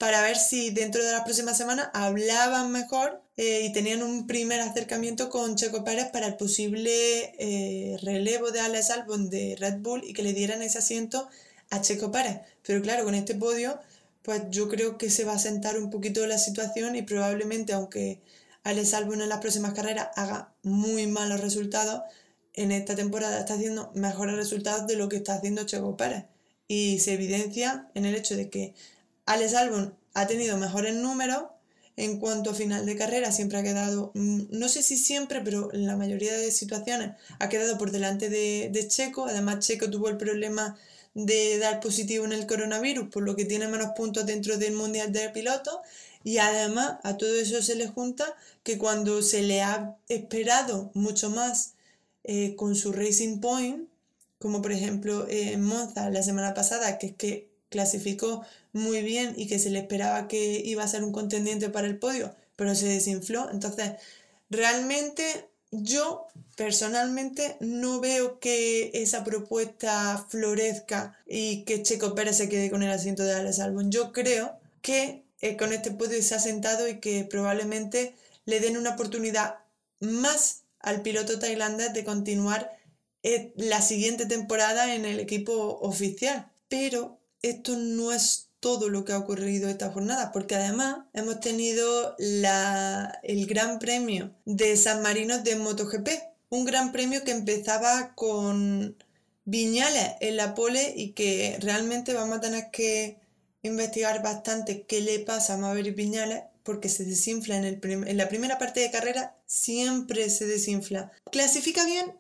para 0.01 0.23
ver 0.23 0.39
si 0.39 0.71
dentro 0.71 1.05
de 1.05 1.13
las 1.13 1.25
próximas 1.25 1.59
semanas 1.59 1.91
hablaban 1.93 2.73
mejor 2.73 3.23
eh, 3.37 3.67
y 3.67 3.73
tenían 3.75 4.03
un 4.03 4.27
primer 4.27 4.59
acercamiento 4.63 5.29
con 5.29 5.57
Checo 5.57 5.85
Pérez 5.85 6.07
para 6.11 6.27
el 6.27 6.39
posible 6.39 7.35
eh, 7.39 7.99
relevo 8.01 8.51
de 8.51 8.61
Alex 8.61 8.89
Albon 8.89 9.29
de 9.29 9.57
Red 9.61 9.81
Bull 9.81 10.03
y 10.03 10.15
que 10.15 10.23
le 10.23 10.33
dieran 10.33 10.63
ese 10.63 10.79
asiento 10.79 11.29
a 11.69 11.83
Checo 11.83 12.11
Pérez. 12.11 12.41
Pero 12.63 12.81
claro, 12.81 13.05
con 13.05 13.15
este 13.15 13.35
podio, 13.35 13.79
pues 14.23 14.45
yo 14.49 14.71
creo 14.71 14.97
que 14.97 15.11
se 15.11 15.25
va 15.25 15.35
a 15.35 15.39
sentar 15.39 15.77
un 15.77 15.91
poquito 15.91 16.27
la 16.27 16.39
situación 16.39 16.97
y 16.97 17.03
probablemente, 17.03 17.75
aunque 17.75 18.23
Alex 18.65 18.95
Albon 18.95 19.21
en 19.21 19.29
las 19.29 19.41
próximas 19.41 19.75
carreras 19.75 20.09
haga 20.17 20.55
muy 20.63 21.07
malos 21.09 21.43
resultados, 21.43 22.05
en 22.55 22.73
esta 22.73 22.97
temporada 22.97 23.39
está 23.39 23.53
haciendo 23.53 23.93
mejores 23.95 24.35
resultados 24.35 24.87
de 24.87 24.97
lo 24.97 25.11
que 25.11 25.17
está 25.17 25.35
haciendo 25.35 25.65
Checo 25.65 25.99
Pérez. 25.99 26.25
Y 26.69 27.01
se 27.01 27.13
evidencia 27.13 27.91
en 27.95 28.07
el 28.07 28.15
hecho 28.15 28.35
de 28.35 28.49
que 28.49 28.73
Alex 29.31 29.55
Albon 29.55 29.95
ha 30.15 30.27
tenido 30.27 30.57
mejores 30.57 30.93
números 30.93 31.45
en 31.97 32.19
cuanto 32.19 32.51
a 32.51 32.55
final 32.55 32.85
de 32.85 32.97
carrera, 32.97 33.31
siempre 33.31 33.59
ha 33.59 33.63
quedado, 33.63 34.11
mm, 34.15 34.47
no 34.51 34.69
sé 34.69 34.83
si 34.83 34.97
siempre, 34.97 35.41
pero 35.41 35.73
en 35.73 35.87
la 35.87 35.97
mayoría 35.97 36.37
de 36.37 36.51
situaciones 36.51 37.13
ha 37.39 37.49
quedado 37.49 37.79
por 37.79 37.93
delante 37.93 38.29
de, 38.29 38.89
Checo. 38.89 39.27
Además, 39.27 39.65
Checo 39.65 39.89
tuvo 39.89 40.09
el 40.09 40.17
problema 40.17 40.77
de 41.15 41.59
dar 41.59 41.79
positivo 41.79 42.25
en 42.25 42.33
el 42.33 42.47
coronavirus, 42.47 43.09
por 43.09 43.23
lo 43.23 43.37
que 43.37 43.45
tiene 43.45 43.69
menos 43.69 43.91
puntos 43.95 44.27
dentro 44.27 44.57
del 44.59 44.73
Mundial 44.73 45.13
de 45.13 45.29
Pilotos. 45.29 45.79
Y 46.25 46.39
además 46.39 46.99
a 47.05 47.17
todo 47.17 47.35
eso 47.37 47.63
se 47.63 47.77
le 47.77 47.87
junta 47.87 48.35
que 48.65 48.79
cuando 48.79 49.23
se 49.23 49.43
le 49.43 49.63
ha 49.63 49.97
esperado 50.09 50.91
mucho 50.95 51.31
más 51.31 51.75
eh, 52.25 52.57
con 52.57 52.75
su 52.75 52.93
Racing 52.93 53.41
Point, 53.41 53.89
como 54.41 54.61
por 54.61 54.73
ejemplo 54.73 55.29
eh, 55.29 55.53
en 55.53 55.63
Monza 55.63 56.11
la 56.11 56.23
semana 56.25 56.53
pasada, 56.53 56.99
que 56.99 57.07
es 57.09 57.15
que 57.15 57.51
clasificó 57.71 58.45
muy 58.73 59.03
bien 59.03 59.35
y 59.37 59.47
que 59.47 59.59
se 59.59 59.71
le 59.71 59.81
esperaba 59.81 60.29
que 60.29 60.63
iba 60.65 60.83
a 60.83 60.89
ser 60.89 61.05
un 61.05 61.13
contendiente 61.13 61.69
para 61.69 61.87
el 61.87 61.99
podio, 61.99 62.35
pero 62.57 62.75
se 62.75 62.87
desinfló. 62.87 63.51
Entonces, 63.51 63.93
realmente 64.51 65.49
yo 65.71 66.27
personalmente 66.57 67.57
no 67.61 68.01
veo 68.01 68.41
que 68.41 68.91
esa 68.95 69.25
propuesta 69.25 70.27
florezca 70.29 71.17
y 71.27 71.65
que 71.65 71.83
Checo 71.83 72.15
Pérez 72.15 72.37
se 72.37 72.49
quede 72.49 72.71
con 72.71 72.83
el 72.83 72.91
asiento 72.91 73.23
de 73.23 73.35
Alex 73.35 73.61
Albon. 73.61 73.91
Yo 73.91 74.13
creo 74.13 74.59
que 74.83 75.25
eh, 75.41 75.57
con 75.57 75.73
este 75.73 75.91
podio 75.91 76.23
se 76.23 76.35
ha 76.35 76.41
sentado 76.41 76.89
y 76.89 77.01
que 77.01 77.25
probablemente 77.25 78.15
le 78.45 78.61
den 78.61 78.77
una 78.77 78.91
oportunidad 78.91 79.61
más 80.01 80.63
al 80.81 81.03
piloto 81.03 81.39
tailandés 81.39 81.93
de 81.93 82.05
continuar 82.05 82.77
eh, 83.23 83.53
la 83.57 83.81
siguiente 83.81 84.27
temporada 84.27 84.95
en 84.95 85.05
el 85.05 85.21
equipo 85.21 85.79
oficial. 85.81 86.51
Pero 86.69 87.19
esto 87.43 87.77
no 87.77 88.13
es 88.13 88.50
todo 88.61 88.91
lo 88.91 89.05
que 89.05 89.13
ha 89.13 89.19
ocurrido 89.19 89.69
esta 89.69 89.91
jornada, 89.91 90.33
porque 90.33 90.55
además 90.55 90.99
hemos 91.15 91.41
tenido 91.41 92.15
el 92.19 93.47
Gran 93.47 93.79
Premio 93.79 94.35
de 94.45 94.77
San 94.77 95.03
Marino 95.03 95.39
de 95.39 95.57
MotoGP, 95.57 96.09
un 96.51 96.65
Gran 96.65 96.93
Premio 96.93 97.25
que 97.25 97.33
empezaba 97.33 98.15
con 98.15 98.97
Viñales 99.45 100.13
en 100.21 100.37
la 100.37 100.55
pole 100.55 100.93
y 100.95 101.13
que 101.13 101.57
realmente 101.61 102.13
vamos 102.13 102.39
a 102.39 102.41
tener 102.41 102.71
que 102.71 103.19
investigar 103.63 104.23
bastante 104.23 104.85
qué 104.87 105.01
le 105.01 105.19
pasa 105.21 105.55
a 105.55 105.57
Maverick 105.57 105.97
Viñales 105.97 106.45
porque 106.63 106.89
se 106.89 107.05
desinfla 107.05 107.57
en, 107.57 107.65
el 107.65 107.81
en 107.83 108.17
la 108.17 108.29
primera 108.29 108.59
parte 108.59 108.81
de 108.81 108.91
carrera, 108.91 109.37
siempre 109.47 110.29
se 110.29 110.47
desinfla. 110.47 111.11
Clasifica 111.33 111.85
bien, 111.85 112.15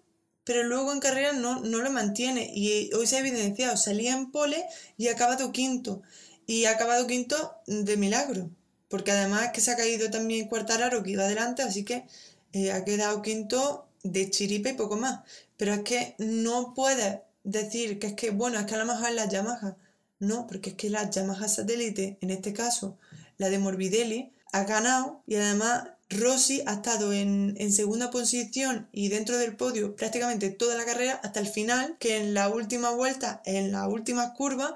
pero 0.44 0.64
luego 0.64 0.92
en 0.92 1.00
carrera 1.00 1.32
no, 1.32 1.60
no 1.60 1.78
lo 1.78 1.90
mantiene 1.90 2.50
y 2.52 2.92
hoy 2.94 3.06
se 3.06 3.16
ha 3.16 3.20
evidenciado, 3.20 3.76
salía 3.76 4.12
en 4.12 4.30
pole 4.30 4.64
y 4.96 5.08
ha 5.08 5.12
acabado 5.12 5.52
quinto. 5.52 6.02
Y 6.50 6.64
ha 6.64 6.72
acabado 6.72 7.06
quinto 7.06 7.54
de 7.68 7.96
milagro, 7.96 8.50
porque 8.88 9.12
además 9.12 9.50
que 9.54 9.60
se 9.60 9.70
ha 9.70 9.76
caído 9.76 10.10
también 10.10 10.48
Cuartararo 10.48 11.00
que 11.04 11.12
iba 11.12 11.22
adelante, 11.22 11.62
así 11.62 11.84
que 11.84 12.06
eh, 12.52 12.72
ha 12.72 12.84
quedado 12.84 13.22
quinto 13.22 13.86
de 14.02 14.30
chiripa 14.30 14.70
y 14.70 14.72
poco 14.72 14.96
más. 14.96 15.20
Pero 15.56 15.74
es 15.74 15.82
que 15.82 16.16
no 16.18 16.74
puedes 16.74 17.20
decir 17.44 18.00
que 18.00 18.08
es 18.08 18.14
que, 18.14 18.30
bueno, 18.30 18.58
es 18.58 18.66
que 18.66 18.74
a 18.74 18.78
lo 18.78 18.84
mejor 18.84 19.10
es 19.10 19.14
la 19.14 19.28
Yamaha. 19.28 19.76
No, 20.18 20.48
porque 20.48 20.70
es 20.70 20.76
que 20.76 20.90
la 20.90 21.08
Yamaha 21.08 21.46
satélite, 21.46 22.18
en 22.20 22.30
este 22.30 22.52
caso 22.52 22.98
la 23.38 23.48
de 23.48 23.60
Morbidelli, 23.60 24.32
ha 24.50 24.64
ganado 24.64 25.22
y 25.28 25.36
además 25.36 25.84
Rossi 26.08 26.64
ha 26.66 26.72
estado 26.72 27.12
en, 27.12 27.54
en, 27.58 27.72
segunda 27.72 28.10
posición 28.10 28.88
y 28.90 29.08
dentro 29.08 29.38
del 29.38 29.54
podio 29.54 29.94
prácticamente 29.94 30.50
toda 30.50 30.74
la 30.74 30.84
carrera 30.84 31.20
hasta 31.22 31.38
el 31.38 31.46
final, 31.46 31.96
que 32.00 32.16
en 32.16 32.34
la 32.34 32.48
última 32.48 32.90
vuelta, 32.90 33.40
en 33.44 33.70
la 33.70 33.86
última 33.86 34.34
curva, 34.34 34.74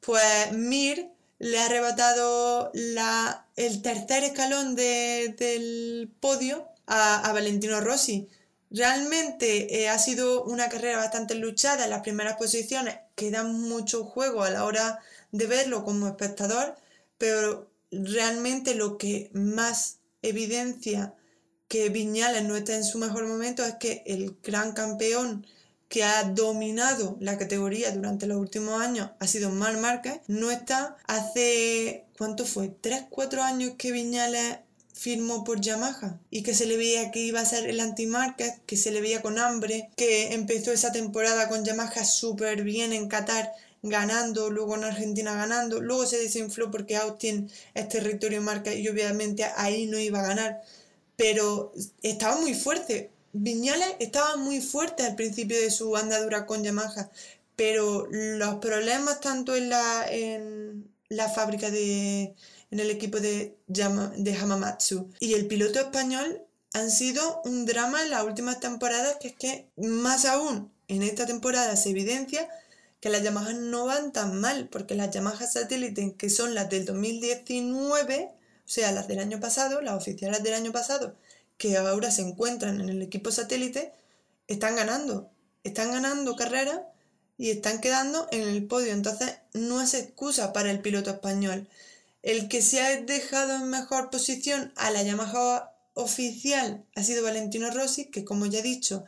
pues 0.00 0.52
Mir 0.52 1.15
le 1.38 1.58
ha 1.58 1.66
arrebatado 1.66 2.70
la, 2.74 3.46
el 3.56 3.82
tercer 3.82 4.24
escalón 4.24 4.74
del 4.74 6.10
podio 6.20 6.68
a, 6.86 7.30
Valentino 7.32 7.80
Rossi. 7.80 8.28
Realmente 8.70 9.82
eh, 9.82 9.88
ha 9.88 9.98
sido 9.98 10.44
una 10.44 10.68
carrera 10.68 10.98
bastante 10.98 11.34
luchada 11.34 11.84
en 11.84 11.90
las 11.90 12.02
primeras 12.02 12.36
posiciones, 12.36 12.98
que 13.14 13.30
dan 13.30 13.60
mucho 13.60 14.04
juego 14.04 14.42
a 14.42 14.50
la 14.50 14.64
hora 14.64 15.00
de 15.30 15.46
verlo 15.46 15.84
como 15.84 16.08
espectador, 16.08 16.74
pero 17.18 17.70
realmente 17.90 18.74
lo 18.74 18.98
que 18.98 19.30
más 19.32 19.98
evidencia 20.22 21.14
que 21.68 21.88
Viñales 21.88 22.44
no 22.44 22.56
está 22.56 22.74
en 22.74 22.84
su 22.84 22.98
mejor 22.98 23.26
momento 23.26 23.64
es 23.64 23.74
que 23.74 24.02
el 24.06 24.36
gran 24.42 24.72
campeón 24.72 25.46
que 25.88 26.04
ha 26.04 26.24
dominado 26.24 27.16
la 27.20 27.38
categoría 27.38 27.92
durante 27.92 28.26
los 28.26 28.38
últimos 28.38 28.80
años 28.80 29.10
ha 29.20 29.26
sido 29.26 29.50
Mar 29.50 29.78
Márquez, 29.78 30.20
no 30.26 30.50
está 30.50 30.96
hace, 31.06 32.04
¿cuánto 32.18 32.44
fue? 32.44 32.68
¿Tres, 32.68 33.04
cuatro 33.08 33.42
años 33.42 33.74
que 33.78 33.92
Viñales 33.92 34.58
firmó 34.92 35.44
por 35.44 35.60
Yamaha 35.60 36.18
y 36.30 36.42
que 36.42 36.54
se 36.54 36.66
le 36.66 36.76
veía 36.76 37.10
que 37.10 37.20
iba 37.20 37.40
a 37.40 37.44
ser 37.44 37.68
el 37.68 37.80
anti-Márquez, 37.80 38.60
que 38.66 38.76
se 38.76 38.90
le 38.90 39.02
veía 39.02 39.22
con 39.22 39.38
hambre, 39.38 39.90
que 39.94 40.32
empezó 40.32 40.72
esa 40.72 40.90
temporada 40.90 41.48
con 41.48 41.64
Yamaha 41.64 42.04
súper 42.04 42.62
bien 42.64 42.92
en 42.92 43.08
Qatar 43.08 43.52
ganando, 43.82 44.50
luego 44.50 44.74
en 44.74 44.84
Argentina 44.84 45.34
ganando, 45.34 45.80
luego 45.80 46.06
se 46.06 46.18
desinfló 46.18 46.70
porque 46.70 46.96
Austin 46.96 47.50
es 47.74 47.88
territorio 47.88 48.40
Márquez 48.40 48.78
y 48.78 48.88
obviamente 48.88 49.44
ahí 49.56 49.86
no 49.86 49.98
iba 49.98 50.20
a 50.20 50.26
ganar, 50.28 50.62
pero 51.16 51.72
estaba 52.02 52.40
muy 52.40 52.54
fuerte, 52.54 53.10
Viñales 53.32 53.96
estaba 54.00 54.36
muy 54.36 54.60
fuerte 54.60 55.02
al 55.02 55.14
principio 55.14 55.60
de 55.60 55.70
su 55.70 55.96
andadura 55.96 56.46
con 56.46 56.62
Yamaha, 56.64 57.10
pero 57.54 58.06
los 58.10 58.56
problemas 58.56 59.20
tanto 59.20 59.54
en 59.54 59.68
la, 59.70 60.06
en 60.08 60.90
la 61.08 61.28
fábrica 61.28 61.70
de 61.70 62.34
en 62.70 62.80
el 62.80 62.90
equipo 62.90 63.20
de, 63.20 63.56
de 63.66 64.34
Hamamatsu 64.34 65.08
y 65.20 65.34
el 65.34 65.46
piloto 65.46 65.78
español 65.80 66.42
han 66.72 66.90
sido 66.90 67.40
un 67.44 67.64
drama 67.64 68.02
en 68.02 68.10
las 68.10 68.24
últimas 68.24 68.60
temporadas 68.60 69.16
que 69.20 69.28
es 69.28 69.34
que 69.34 69.68
más 69.76 70.24
aún 70.24 70.70
en 70.88 71.02
esta 71.02 71.26
temporada 71.26 71.76
se 71.76 71.90
evidencia 71.90 72.48
que 73.00 73.08
las 73.08 73.22
Yamaha 73.22 73.52
no 73.52 73.86
van 73.86 74.12
tan 74.12 74.40
mal 74.40 74.68
porque 74.68 74.94
las 74.94 75.10
Yamaha 75.10 75.46
satélite 75.46 76.14
que 76.18 76.28
son 76.28 76.54
las 76.54 76.68
del 76.68 76.84
2019 76.84 78.30
o 78.32 78.68
sea 78.68 78.90
las 78.92 79.06
del 79.06 79.20
año 79.20 79.38
pasado 79.40 79.80
las 79.80 79.94
oficiales 79.94 80.42
del 80.42 80.54
año 80.54 80.72
pasado 80.72 81.14
que 81.58 81.76
ahora 81.76 82.10
se 82.10 82.22
encuentran 82.22 82.80
en 82.80 82.88
el 82.88 83.02
equipo 83.02 83.30
satélite, 83.30 83.92
están 84.48 84.76
ganando, 84.76 85.30
están 85.64 85.92
ganando 85.92 86.36
carreras 86.36 86.80
y 87.38 87.50
están 87.50 87.80
quedando 87.80 88.28
en 88.30 88.42
el 88.42 88.66
podio. 88.66 88.92
Entonces 88.92 89.36
no 89.52 89.80
es 89.80 89.94
excusa 89.94 90.52
para 90.52 90.70
el 90.70 90.80
piloto 90.80 91.10
español. 91.10 91.68
El 92.22 92.48
que 92.48 92.62
se 92.62 92.80
ha 92.80 93.00
dejado 93.00 93.56
en 93.56 93.70
mejor 93.70 94.10
posición 94.10 94.72
a 94.76 94.90
la 94.90 95.02
Yamaha 95.02 95.72
oficial 95.94 96.84
ha 96.94 97.02
sido 97.02 97.22
Valentino 97.22 97.70
Rossi, 97.70 98.06
que 98.06 98.24
como 98.24 98.46
ya 98.46 98.58
he 98.58 98.62
dicho, 98.62 99.04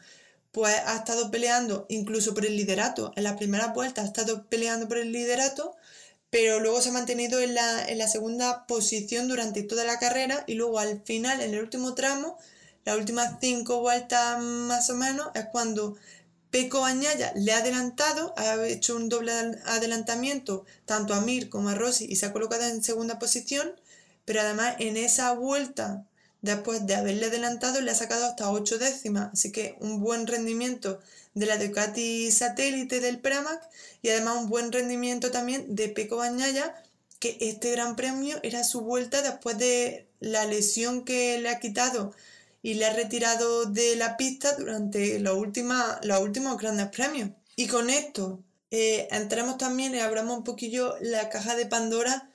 pues 0.52 0.74
ha 0.86 0.96
estado 0.96 1.30
peleando 1.30 1.86
incluso 1.88 2.34
por 2.34 2.46
el 2.46 2.56
liderato. 2.56 3.12
En 3.16 3.24
las 3.24 3.36
primeras 3.36 3.74
vueltas 3.74 4.04
ha 4.04 4.08
estado 4.08 4.46
peleando 4.48 4.88
por 4.88 4.98
el 4.98 5.12
liderato 5.12 5.76
pero 6.30 6.60
luego 6.60 6.80
se 6.82 6.90
ha 6.90 6.92
mantenido 6.92 7.40
en 7.40 7.54
la, 7.54 7.84
en 7.86 7.98
la 7.98 8.08
segunda 8.08 8.66
posición 8.66 9.28
durante 9.28 9.62
toda 9.62 9.84
la 9.84 9.98
carrera 9.98 10.44
y 10.46 10.54
luego 10.54 10.78
al 10.78 11.02
final, 11.02 11.40
en 11.40 11.54
el 11.54 11.60
último 11.60 11.94
tramo, 11.94 12.38
las 12.84 12.96
últimas 12.96 13.36
cinco 13.40 13.80
vueltas 13.80 14.40
más 14.40 14.90
o 14.90 14.94
menos, 14.94 15.28
es 15.34 15.46
cuando 15.52 15.96
Peco 16.50 16.80
Bañaya 16.80 17.32
le 17.34 17.52
ha 17.52 17.58
adelantado, 17.58 18.32
ha 18.36 18.66
hecho 18.66 18.96
un 18.96 19.08
doble 19.08 19.32
adelantamiento 19.66 20.64
tanto 20.86 21.12
a 21.14 21.20
Mir 21.20 21.50
como 21.50 21.68
a 21.68 21.74
Rossi 21.74 22.06
y 22.08 22.16
se 22.16 22.26
ha 22.26 22.32
colocado 22.32 22.64
en 22.64 22.82
segunda 22.82 23.18
posición, 23.18 23.72
pero 24.24 24.40
además 24.40 24.76
en 24.78 24.96
esa 24.96 25.32
vuelta, 25.32 26.06
después 26.42 26.86
de 26.86 26.94
haberle 26.94 27.26
adelantado, 27.26 27.80
le 27.80 27.90
ha 27.90 27.94
sacado 27.94 28.26
hasta 28.26 28.50
8 28.50 28.78
décimas, 28.78 29.30
así 29.32 29.52
que 29.52 29.76
un 29.80 30.00
buen 30.00 30.26
rendimiento 30.26 31.00
de 31.34 31.46
la 31.46 31.58
Ducati 31.58 32.30
satélite 32.30 33.00
del 33.00 33.20
Pramac 33.20 33.68
y 34.02 34.10
además 34.10 34.36
un 34.38 34.48
buen 34.48 34.72
rendimiento 34.72 35.30
también 35.30 35.74
de 35.74 35.88
Peco 35.88 36.16
Bañaya, 36.16 36.74
que 37.18 37.36
este 37.40 37.72
gran 37.72 37.96
premio 37.96 38.38
era 38.42 38.64
su 38.64 38.80
vuelta 38.82 39.22
después 39.22 39.58
de 39.58 40.08
la 40.20 40.44
lesión 40.46 41.04
que 41.04 41.38
le 41.40 41.48
ha 41.48 41.58
quitado 41.58 42.12
y 42.62 42.74
le 42.74 42.86
ha 42.86 42.92
retirado 42.92 43.66
de 43.66 43.96
la 43.96 44.16
pista 44.16 44.54
durante 44.56 45.18
los 45.18 45.36
últimos, 45.36 46.58
grandes 46.58 46.88
premios. 46.88 47.30
Y 47.56 47.66
con 47.66 47.90
esto 47.90 48.40
eh, 48.70 49.08
entramos 49.10 49.58
también 49.58 49.94
y 49.94 50.00
abramos 50.00 50.38
un 50.38 50.44
poquillo 50.44 50.96
la 51.00 51.28
caja 51.28 51.56
de 51.56 51.66
Pandora 51.66 52.30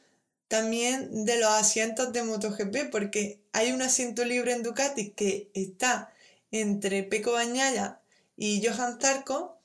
también 0.54 1.26
de 1.26 1.39
los 1.39 1.50
asientos 1.50 2.13
de 2.13 2.22
MotoGP, 2.22 2.92
porque 2.92 3.39
hay 3.54 3.72
un 3.72 3.82
asiento 3.82 4.24
libre 4.24 4.52
en 4.52 4.62
Ducati 4.62 5.10
que 5.10 5.50
está 5.56 6.13
entre 6.52 7.02
Peco 7.02 7.32
Bañaya 7.32 8.02
y 8.38 8.63
Johan 8.63 9.00
Zarco, 9.02 9.58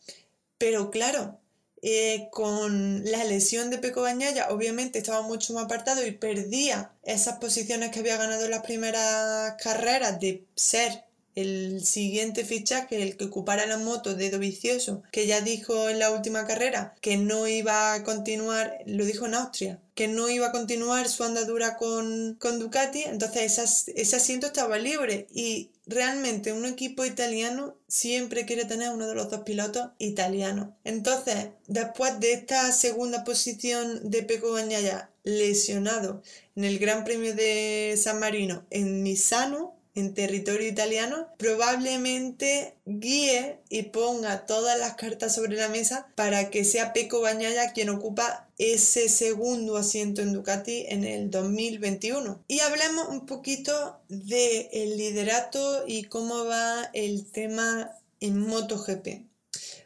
pero 0.56 0.90
claro, 0.90 1.40
eh, 1.82 2.30
con 2.32 3.04
la 3.04 3.22
lesión 3.24 3.68
de 3.68 3.76
Peco 3.76 4.00
Bañaya 4.00 4.48
obviamente 4.48 4.98
estaba 4.98 5.20
mucho 5.20 5.52
más 5.52 5.66
apartado 5.66 6.06
y 6.06 6.12
perdía 6.12 6.90
esas 7.02 7.36
posiciones 7.36 7.90
que 7.90 7.98
había 7.98 8.16
ganado 8.16 8.46
en 8.46 8.50
las 8.52 8.62
primeras 8.62 9.62
carreras 9.62 10.18
de 10.18 10.46
ser 10.54 11.04
el 11.42 11.84
siguiente 11.84 12.44
fichaje, 12.44 13.02
el 13.02 13.16
que 13.16 13.26
ocupara 13.26 13.66
la 13.66 13.78
moto 13.78 14.14
de 14.14 14.30
Dovicioso, 14.30 15.02
que 15.12 15.26
ya 15.26 15.40
dijo 15.40 15.88
en 15.88 15.98
la 15.98 16.10
última 16.10 16.46
carrera 16.46 16.94
que 17.00 17.16
no 17.16 17.46
iba 17.46 17.94
a 17.94 18.02
continuar, 18.02 18.78
lo 18.86 19.04
dijo 19.04 19.26
en 19.26 19.34
Austria, 19.34 19.80
que 19.94 20.08
no 20.08 20.28
iba 20.28 20.48
a 20.48 20.52
continuar 20.52 21.08
su 21.08 21.24
andadura 21.24 21.76
con, 21.76 22.36
con 22.40 22.58
Ducati, 22.58 23.02
entonces 23.02 23.86
ese 23.94 24.16
asiento 24.16 24.46
estaba 24.46 24.78
libre 24.78 25.26
y 25.32 25.70
realmente 25.86 26.52
un 26.52 26.66
equipo 26.66 27.04
italiano 27.04 27.74
siempre 27.88 28.44
quiere 28.44 28.64
tener 28.64 28.90
uno 28.90 29.08
de 29.08 29.14
los 29.14 29.30
dos 29.30 29.40
pilotos 29.40 29.88
italianos. 29.98 30.68
Entonces, 30.84 31.48
después 31.66 32.20
de 32.20 32.32
esta 32.34 32.70
segunda 32.72 33.24
posición 33.24 34.10
de 34.10 34.22
Peco 34.22 34.52
Bagnaia 34.52 35.10
lesionado 35.24 36.22
en 36.56 36.64
el 36.64 36.78
Gran 36.78 37.04
Premio 37.04 37.34
de 37.34 37.98
San 38.00 38.20
Marino 38.20 38.66
en 38.70 39.02
Misano, 39.02 39.77
en 39.98 40.14
territorio 40.14 40.68
italiano, 40.68 41.28
probablemente 41.36 42.74
guíe 42.84 43.58
y 43.68 43.82
ponga 43.84 44.46
todas 44.46 44.78
las 44.78 44.94
cartas 44.94 45.34
sobre 45.34 45.56
la 45.56 45.68
mesa 45.68 46.08
para 46.14 46.50
que 46.50 46.64
sea 46.64 46.92
Peco 46.92 47.20
Bañaya 47.20 47.72
quien 47.72 47.90
ocupa 47.90 48.48
ese 48.58 49.08
segundo 49.08 49.76
asiento 49.76 50.22
en 50.22 50.32
Ducati 50.32 50.84
en 50.88 51.04
el 51.04 51.30
2021. 51.30 52.44
Y 52.48 52.60
hablemos 52.60 53.08
un 53.08 53.26
poquito 53.26 54.00
del 54.08 54.68
el 54.72 54.96
liderato 54.96 55.84
y 55.86 56.04
cómo 56.04 56.44
va 56.44 56.90
el 56.92 57.30
tema 57.30 57.92
en 58.20 58.40
MotoGP. 58.40 59.26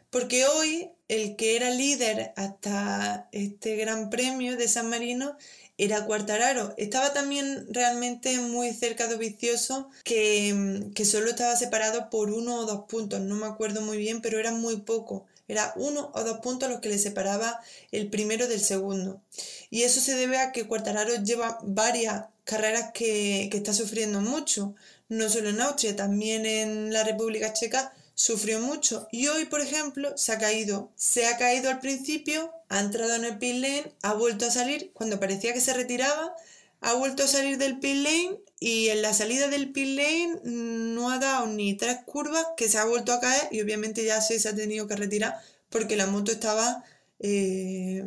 Porque 0.09 0.45
hoy 0.45 0.89
el 1.07 1.35
que 1.35 1.55
era 1.55 1.69
líder 1.69 2.33
hasta 2.35 3.29
este 3.31 3.75
Gran 3.75 4.09
Premio 4.09 4.57
de 4.57 4.67
San 4.67 4.89
Marino 4.89 5.37
era 5.83 6.05
Cuartararo. 6.05 6.73
Estaba 6.77 7.13
también 7.13 7.67
realmente 7.69 8.39
muy 8.39 8.73
cerca 8.73 9.07
de 9.07 9.17
Vicioso, 9.17 9.89
que, 10.03 10.89
que 10.95 11.05
solo 11.05 11.29
estaba 11.29 11.55
separado 11.55 12.09
por 12.09 12.31
uno 12.31 12.59
o 12.59 12.65
dos 12.65 12.85
puntos, 12.87 13.19
no 13.21 13.35
me 13.35 13.47
acuerdo 13.47 13.81
muy 13.81 13.97
bien, 13.97 14.21
pero 14.21 14.39
era 14.39 14.51
muy 14.51 14.77
poco. 14.77 15.25
Era 15.47 15.73
uno 15.75 16.11
o 16.13 16.23
dos 16.23 16.39
puntos 16.39 16.69
los 16.69 16.79
que 16.79 16.89
le 16.89 16.97
separaba 16.97 17.59
el 17.91 18.09
primero 18.09 18.47
del 18.47 18.61
segundo. 18.61 19.21
Y 19.69 19.83
eso 19.83 19.99
se 19.99 20.15
debe 20.15 20.37
a 20.37 20.51
que 20.51 20.67
Cuartararo 20.67 21.15
lleva 21.23 21.59
varias 21.63 22.25
carreras 22.45 22.91
que, 22.93 23.49
que 23.51 23.57
está 23.57 23.73
sufriendo 23.73 24.21
mucho, 24.21 24.75
no 25.09 25.29
solo 25.29 25.49
en 25.49 25.61
Austria, 25.61 25.95
también 25.95 26.45
en 26.45 26.93
la 26.93 27.03
República 27.03 27.53
Checa 27.53 27.93
sufrió 28.15 28.59
mucho 28.59 29.07
y 29.11 29.27
hoy, 29.27 29.45
por 29.45 29.61
ejemplo, 29.61 30.17
se 30.17 30.31
ha 30.31 30.39
caído. 30.39 30.91
Se 30.95 31.27
ha 31.27 31.37
caído 31.37 31.69
al 31.69 31.79
principio, 31.79 32.51
ha 32.73 32.79
entrado 32.79 33.13
en 33.13 33.23
el 33.23 33.37
pit 33.37 33.57
lane, 33.57 33.93
ha 34.01 34.15
vuelto 34.15 34.47
a 34.47 34.51
salir, 34.51 34.91
cuando 34.93 35.19
parecía 35.19 35.53
que 35.53 35.61
se 35.61 35.75
retiraba, 35.75 36.35
ha 36.81 36.93
vuelto 36.95 37.23
a 37.23 37.27
salir 37.27 37.59
del 37.59 37.79
pit 37.79 37.97
lane 37.97 38.39
y 38.59 38.87
en 38.89 39.03
la 39.03 39.13
salida 39.13 39.47
del 39.47 39.71
pit 39.71 39.95
lane 39.95 40.39
no 40.43 41.11
ha 41.11 41.19
dado 41.19 41.45
ni 41.45 41.77
tres 41.77 41.99
curvas 42.03 42.43
que 42.57 42.69
se 42.69 42.79
ha 42.79 42.85
vuelto 42.85 43.13
a 43.13 43.19
caer 43.19 43.47
y 43.51 43.61
obviamente 43.61 44.03
ya 44.03 44.19
se, 44.21 44.49
ha 44.49 44.55
tenido 44.55 44.87
que 44.87 44.95
retirar 44.95 45.39
porque 45.69 45.95
la 45.95 46.07
moto 46.07 46.31
estaba 46.31 46.83
eh, 47.19 48.05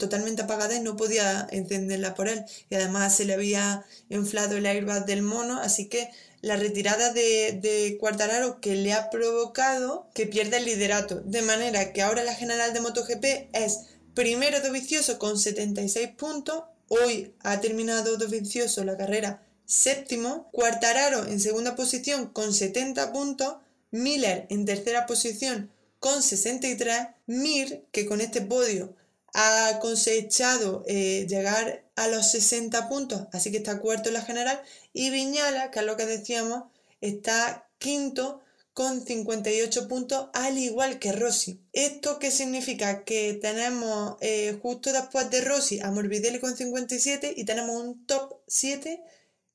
totalmente 0.00 0.42
apagada 0.42 0.74
y 0.74 0.80
no 0.80 0.96
podía 0.96 1.46
encenderla 1.52 2.16
por 2.16 2.28
él. 2.28 2.44
Y 2.68 2.74
además 2.74 3.16
se 3.16 3.24
le 3.24 3.34
había 3.34 3.84
inflado 4.08 4.56
el 4.56 4.66
airbag 4.66 5.06
del 5.06 5.22
mono, 5.22 5.60
así 5.60 5.88
que 5.88 6.10
la 6.46 6.54
retirada 6.54 7.12
de, 7.12 7.58
de 7.60 7.96
Cuartararo 7.98 8.60
que 8.60 8.76
le 8.76 8.92
ha 8.92 9.10
provocado 9.10 10.08
que 10.14 10.26
pierda 10.26 10.58
el 10.58 10.64
liderato. 10.64 11.20
De 11.24 11.42
manera 11.42 11.92
que 11.92 12.02
ahora 12.02 12.22
la 12.22 12.36
general 12.36 12.72
de 12.72 12.80
MotoGP 12.80 13.24
es 13.52 13.80
primero 14.14 14.60
Dovicioso 14.60 15.18
con 15.18 15.40
76 15.40 16.10
puntos. 16.16 16.62
Hoy 16.86 17.34
ha 17.40 17.60
terminado 17.60 18.16
Dovicioso 18.16 18.84
la 18.84 18.96
carrera 18.96 19.42
séptimo. 19.64 20.48
Cuartararo 20.52 21.26
en 21.26 21.40
segunda 21.40 21.74
posición 21.74 22.28
con 22.28 22.54
70 22.54 23.12
puntos. 23.12 23.56
Miller 23.90 24.46
en 24.48 24.66
tercera 24.66 25.06
posición 25.06 25.72
con 25.98 26.22
63. 26.22 27.08
Mir, 27.26 27.86
que 27.90 28.06
con 28.06 28.20
este 28.20 28.40
podio 28.40 28.94
ha 29.38 29.80
cosechado 29.80 30.82
eh, 30.86 31.26
llegar 31.28 31.84
a 31.94 32.08
los 32.08 32.30
60 32.30 32.88
puntos, 32.88 33.26
así 33.32 33.50
que 33.50 33.58
está 33.58 33.80
cuarto 33.80 34.08
en 34.08 34.14
la 34.14 34.22
general, 34.22 34.62
y 34.96 35.10
Viñala, 35.10 35.70
que 35.70 35.80
es 35.80 35.84
lo 35.84 35.96
que 35.98 36.06
decíamos, 36.06 36.64
está 37.02 37.68
quinto 37.78 38.40
con 38.72 39.04
58 39.04 39.88
puntos, 39.88 40.28
al 40.32 40.56
igual 40.56 40.98
que 40.98 41.12
Rossi. 41.12 41.60
¿Esto 41.74 42.18
qué 42.18 42.30
significa? 42.30 43.04
Que 43.04 43.34
tenemos 43.34 44.16
eh, 44.22 44.58
justo 44.62 44.92
después 44.92 45.28
de 45.30 45.42
Rossi 45.42 45.80
a 45.80 45.90
Morbidelli 45.90 46.40
con 46.40 46.56
57 46.56 47.34
y 47.36 47.44
tenemos 47.44 47.76
un 47.76 48.06
top 48.06 48.40
7 48.46 49.02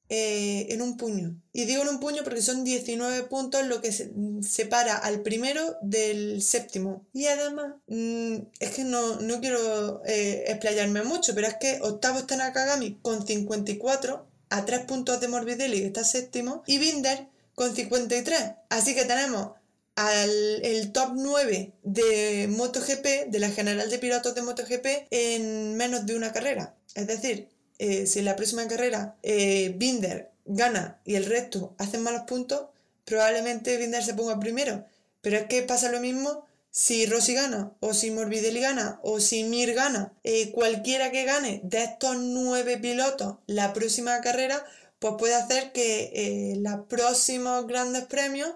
eh, 0.10 0.68
en 0.70 0.82
un 0.84 0.96
puño. 0.98 1.42
Y 1.54 1.66
digo 1.66 1.82
en 1.82 1.90
un 1.90 2.00
puño 2.00 2.24
porque 2.24 2.44
son 2.44 2.64
19 2.64 3.24
puntos 3.24 3.66
lo 3.66 3.82
que 3.82 3.92
separa 4.44 4.96
al 4.96 5.22
primero 5.22 5.78
del 5.82 6.44
séptimo. 6.44 7.08
Y 7.14 7.26
además, 7.26 7.76
mm, 7.88 8.36
es 8.60 8.70
que 8.76 8.84
no, 8.84 9.18
quiero 9.40 10.04
eh, 10.06 10.44
explayarme 10.48 11.02
mucho, 11.02 11.34
pero 11.34 11.48
es 11.48 11.56
que 11.56 11.80
octavo 11.82 12.20
está 12.20 12.36
Nakagami 12.38 13.00
con 13.02 13.26
54 13.26 14.31
a 14.52 14.66
3 14.66 14.82
puntos 14.86 15.20
de 15.20 15.30
Morbidelli, 15.30 15.80
que 15.80 15.88
está 15.88 16.04
séptimo, 16.04 16.64
y 16.68 16.78
Binder 16.78 17.28
con 17.56 17.74
53. 17.74 18.40
Así 18.70 18.94
que 18.94 19.06
tenemos 19.06 19.52
al 19.96 20.30
el 20.64 20.92
top 20.92 21.12
9 21.16 21.74
de 21.84 22.48
MotoGP, 22.50 23.32
de 23.32 23.40
la 23.40 23.50
general 23.50 23.90
de 23.90 23.98
pilotos 23.98 24.36
de 24.36 24.42
MotoGP, 24.42 25.08
en 25.10 25.76
menos 25.78 26.06
de 26.06 26.16
una 26.16 26.34
carrera. 26.34 26.76
Es 26.96 27.08
decir, 27.08 27.48
eh, 27.80 28.06
si 28.06 28.20
en 28.20 28.26
la 28.26 28.36
próxima 28.36 28.68
carrera 28.68 29.16
eh, 29.24 29.74
Binder 29.78 30.32
gana 30.46 31.00
y 31.06 31.16
el 31.16 31.26
resto 31.26 31.74
hacen 31.78 32.04
malos 32.04 32.24
puntos, 32.28 32.68
probablemente 33.06 33.78
Binder 33.78 34.04
se 34.04 34.14
ponga 34.14 34.40
primero. 34.40 34.86
Pero 35.22 35.38
es 35.38 35.46
que 35.46 35.62
pasa 35.64 35.92
lo 35.92 36.02
mismo 36.02 36.46
si 36.72 37.06
Rossi 37.06 37.34
gana, 37.34 37.74
o 37.82 37.94
si 37.94 38.12
Morbidelli 38.12 38.62
gana, 38.62 39.00
o 39.04 39.20
si 39.20 39.44
Mir 39.44 39.74
gana. 39.74 40.14
Eh, 40.24 40.52
cualquiera 40.52 41.12
que 41.12 41.26
gane 41.26 41.62
de 41.64 41.84
estos 41.84 42.18
nueve 42.18 42.78
pilotos 42.78 43.38
la 43.46 43.74
próxima 43.74 44.22
carrera, 44.22 44.66
pues 45.00 45.16
puede 45.20 45.36
hacer 45.36 45.72
que 45.74 46.56
los 46.60 46.86
próximos 46.88 47.68
grandes 47.68 48.06
premios 48.06 48.52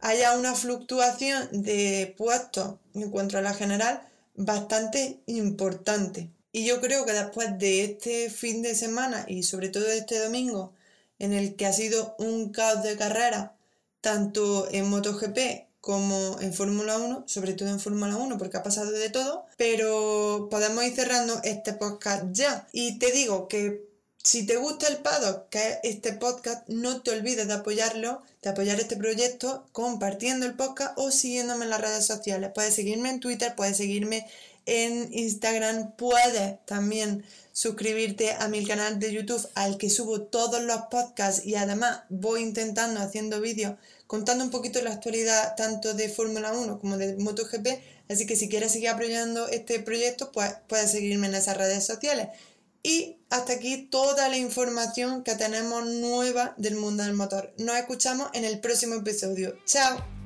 haya 0.00 0.36
una 0.36 0.54
fluctuación 0.54 1.62
de 1.62 2.14
puestos 2.18 2.76
en 2.94 3.10
cuanto 3.10 3.38
a 3.38 3.42
la 3.42 3.54
general 3.54 4.02
bastante 4.34 5.22
importante. 5.26 6.30
Y 6.50 6.66
yo 6.66 6.80
creo 6.80 7.06
que 7.06 7.12
después 7.12 7.58
de 7.58 7.84
este 7.84 8.28
fin 8.28 8.62
de 8.62 8.74
semana 8.74 9.24
y 9.28 9.44
sobre 9.44 9.68
todo 9.68 9.86
este 9.86 10.18
domingo, 10.18 10.74
en 11.18 11.32
el 11.32 11.56
que 11.56 11.66
ha 11.66 11.72
sido 11.72 12.16
un 12.18 12.50
caos 12.50 12.82
de 12.82 12.96
carrera, 12.96 13.56
tanto 14.00 14.68
en 14.72 14.90
MotoGP 14.90 15.71
como 15.82 16.38
en 16.40 16.54
Fórmula 16.54 16.96
1, 16.96 17.24
sobre 17.26 17.54
todo 17.54 17.68
en 17.68 17.80
Fórmula 17.80 18.16
1 18.16 18.38
porque 18.38 18.56
ha 18.56 18.62
pasado 18.62 18.92
de 18.92 19.10
todo, 19.10 19.46
pero 19.56 20.46
podemos 20.48 20.84
ir 20.84 20.94
cerrando 20.94 21.40
este 21.42 21.72
podcast 21.72 22.26
ya. 22.30 22.68
Y 22.72 23.00
te 23.00 23.10
digo 23.10 23.48
que 23.48 23.90
si 24.22 24.46
te 24.46 24.56
gusta 24.58 24.86
el 24.86 24.98
paddock, 24.98 25.48
que 25.48 25.58
es 25.58 25.78
este 25.82 26.12
podcast, 26.12 26.68
no 26.68 27.02
te 27.02 27.10
olvides 27.10 27.48
de 27.48 27.54
apoyarlo, 27.54 28.22
de 28.42 28.50
apoyar 28.50 28.78
este 28.78 28.96
proyecto 28.96 29.66
compartiendo 29.72 30.46
el 30.46 30.54
podcast 30.54 30.96
o 30.96 31.10
siguiéndome 31.10 31.64
en 31.64 31.70
las 31.70 31.80
redes 31.80 32.06
sociales. 32.06 32.52
Puedes 32.54 32.74
seguirme 32.74 33.10
en 33.10 33.18
Twitter, 33.18 33.56
puedes 33.56 33.76
seguirme 33.76 34.24
en 34.66 35.08
Instagram. 35.12 35.92
Puedes 35.96 36.64
también 36.66 37.24
suscribirte 37.52 38.32
a 38.32 38.48
mi 38.48 38.64
canal 38.64 38.98
de 38.98 39.12
YouTube 39.12 39.46
al 39.54 39.78
que 39.78 39.90
subo 39.90 40.22
todos 40.22 40.62
los 40.62 40.82
podcasts 40.90 41.44
y 41.44 41.54
además 41.54 42.00
voy 42.08 42.42
intentando 42.42 43.00
haciendo 43.00 43.40
vídeos 43.40 43.74
contando 44.12 44.44
un 44.44 44.50
poquito 44.50 44.82
la 44.82 44.92
actualidad 44.92 45.54
tanto 45.56 45.94
de 45.94 46.10
Fórmula 46.10 46.52
1 46.52 46.80
como 46.80 46.98
de 46.98 47.16
MotoGP. 47.16 47.66
Así 48.10 48.26
que 48.26 48.36
si 48.36 48.50
quieres 48.50 48.72
seguir 48.72 48.90
apoyando 48.90 49.48
este 49.48 49.80
proyecto, 49.80 50.32
pues 50.32 50.54
puedes 50.68 50.90
seguirme 50.90 51.28
en 51.28 51.34
esas 51.34 51.56
redes 51.56 51.86
sociales. 51.86 52.28
Y 52.82 53.16
hasta 53.30 53.54
aquí 53.54 53.88
toda 53.90 54.28
la 54.28 54.36
información 54.36 55.24
que 55.24 55.34
tenemos 55.34 55.86
nueva 55.86 56.52
del 56.58 56.76
mundo 56.76 57.04
del 57.04 57.14
motor. 57.14 57.54
Nos 57.56 57.74
escuchamos 57.78 58.28
en 58.34 58.44
el 58.44 58.60
próximo 58.60 58.96
episodio. 58.96 59.56
¡Chao! 59.64 60.21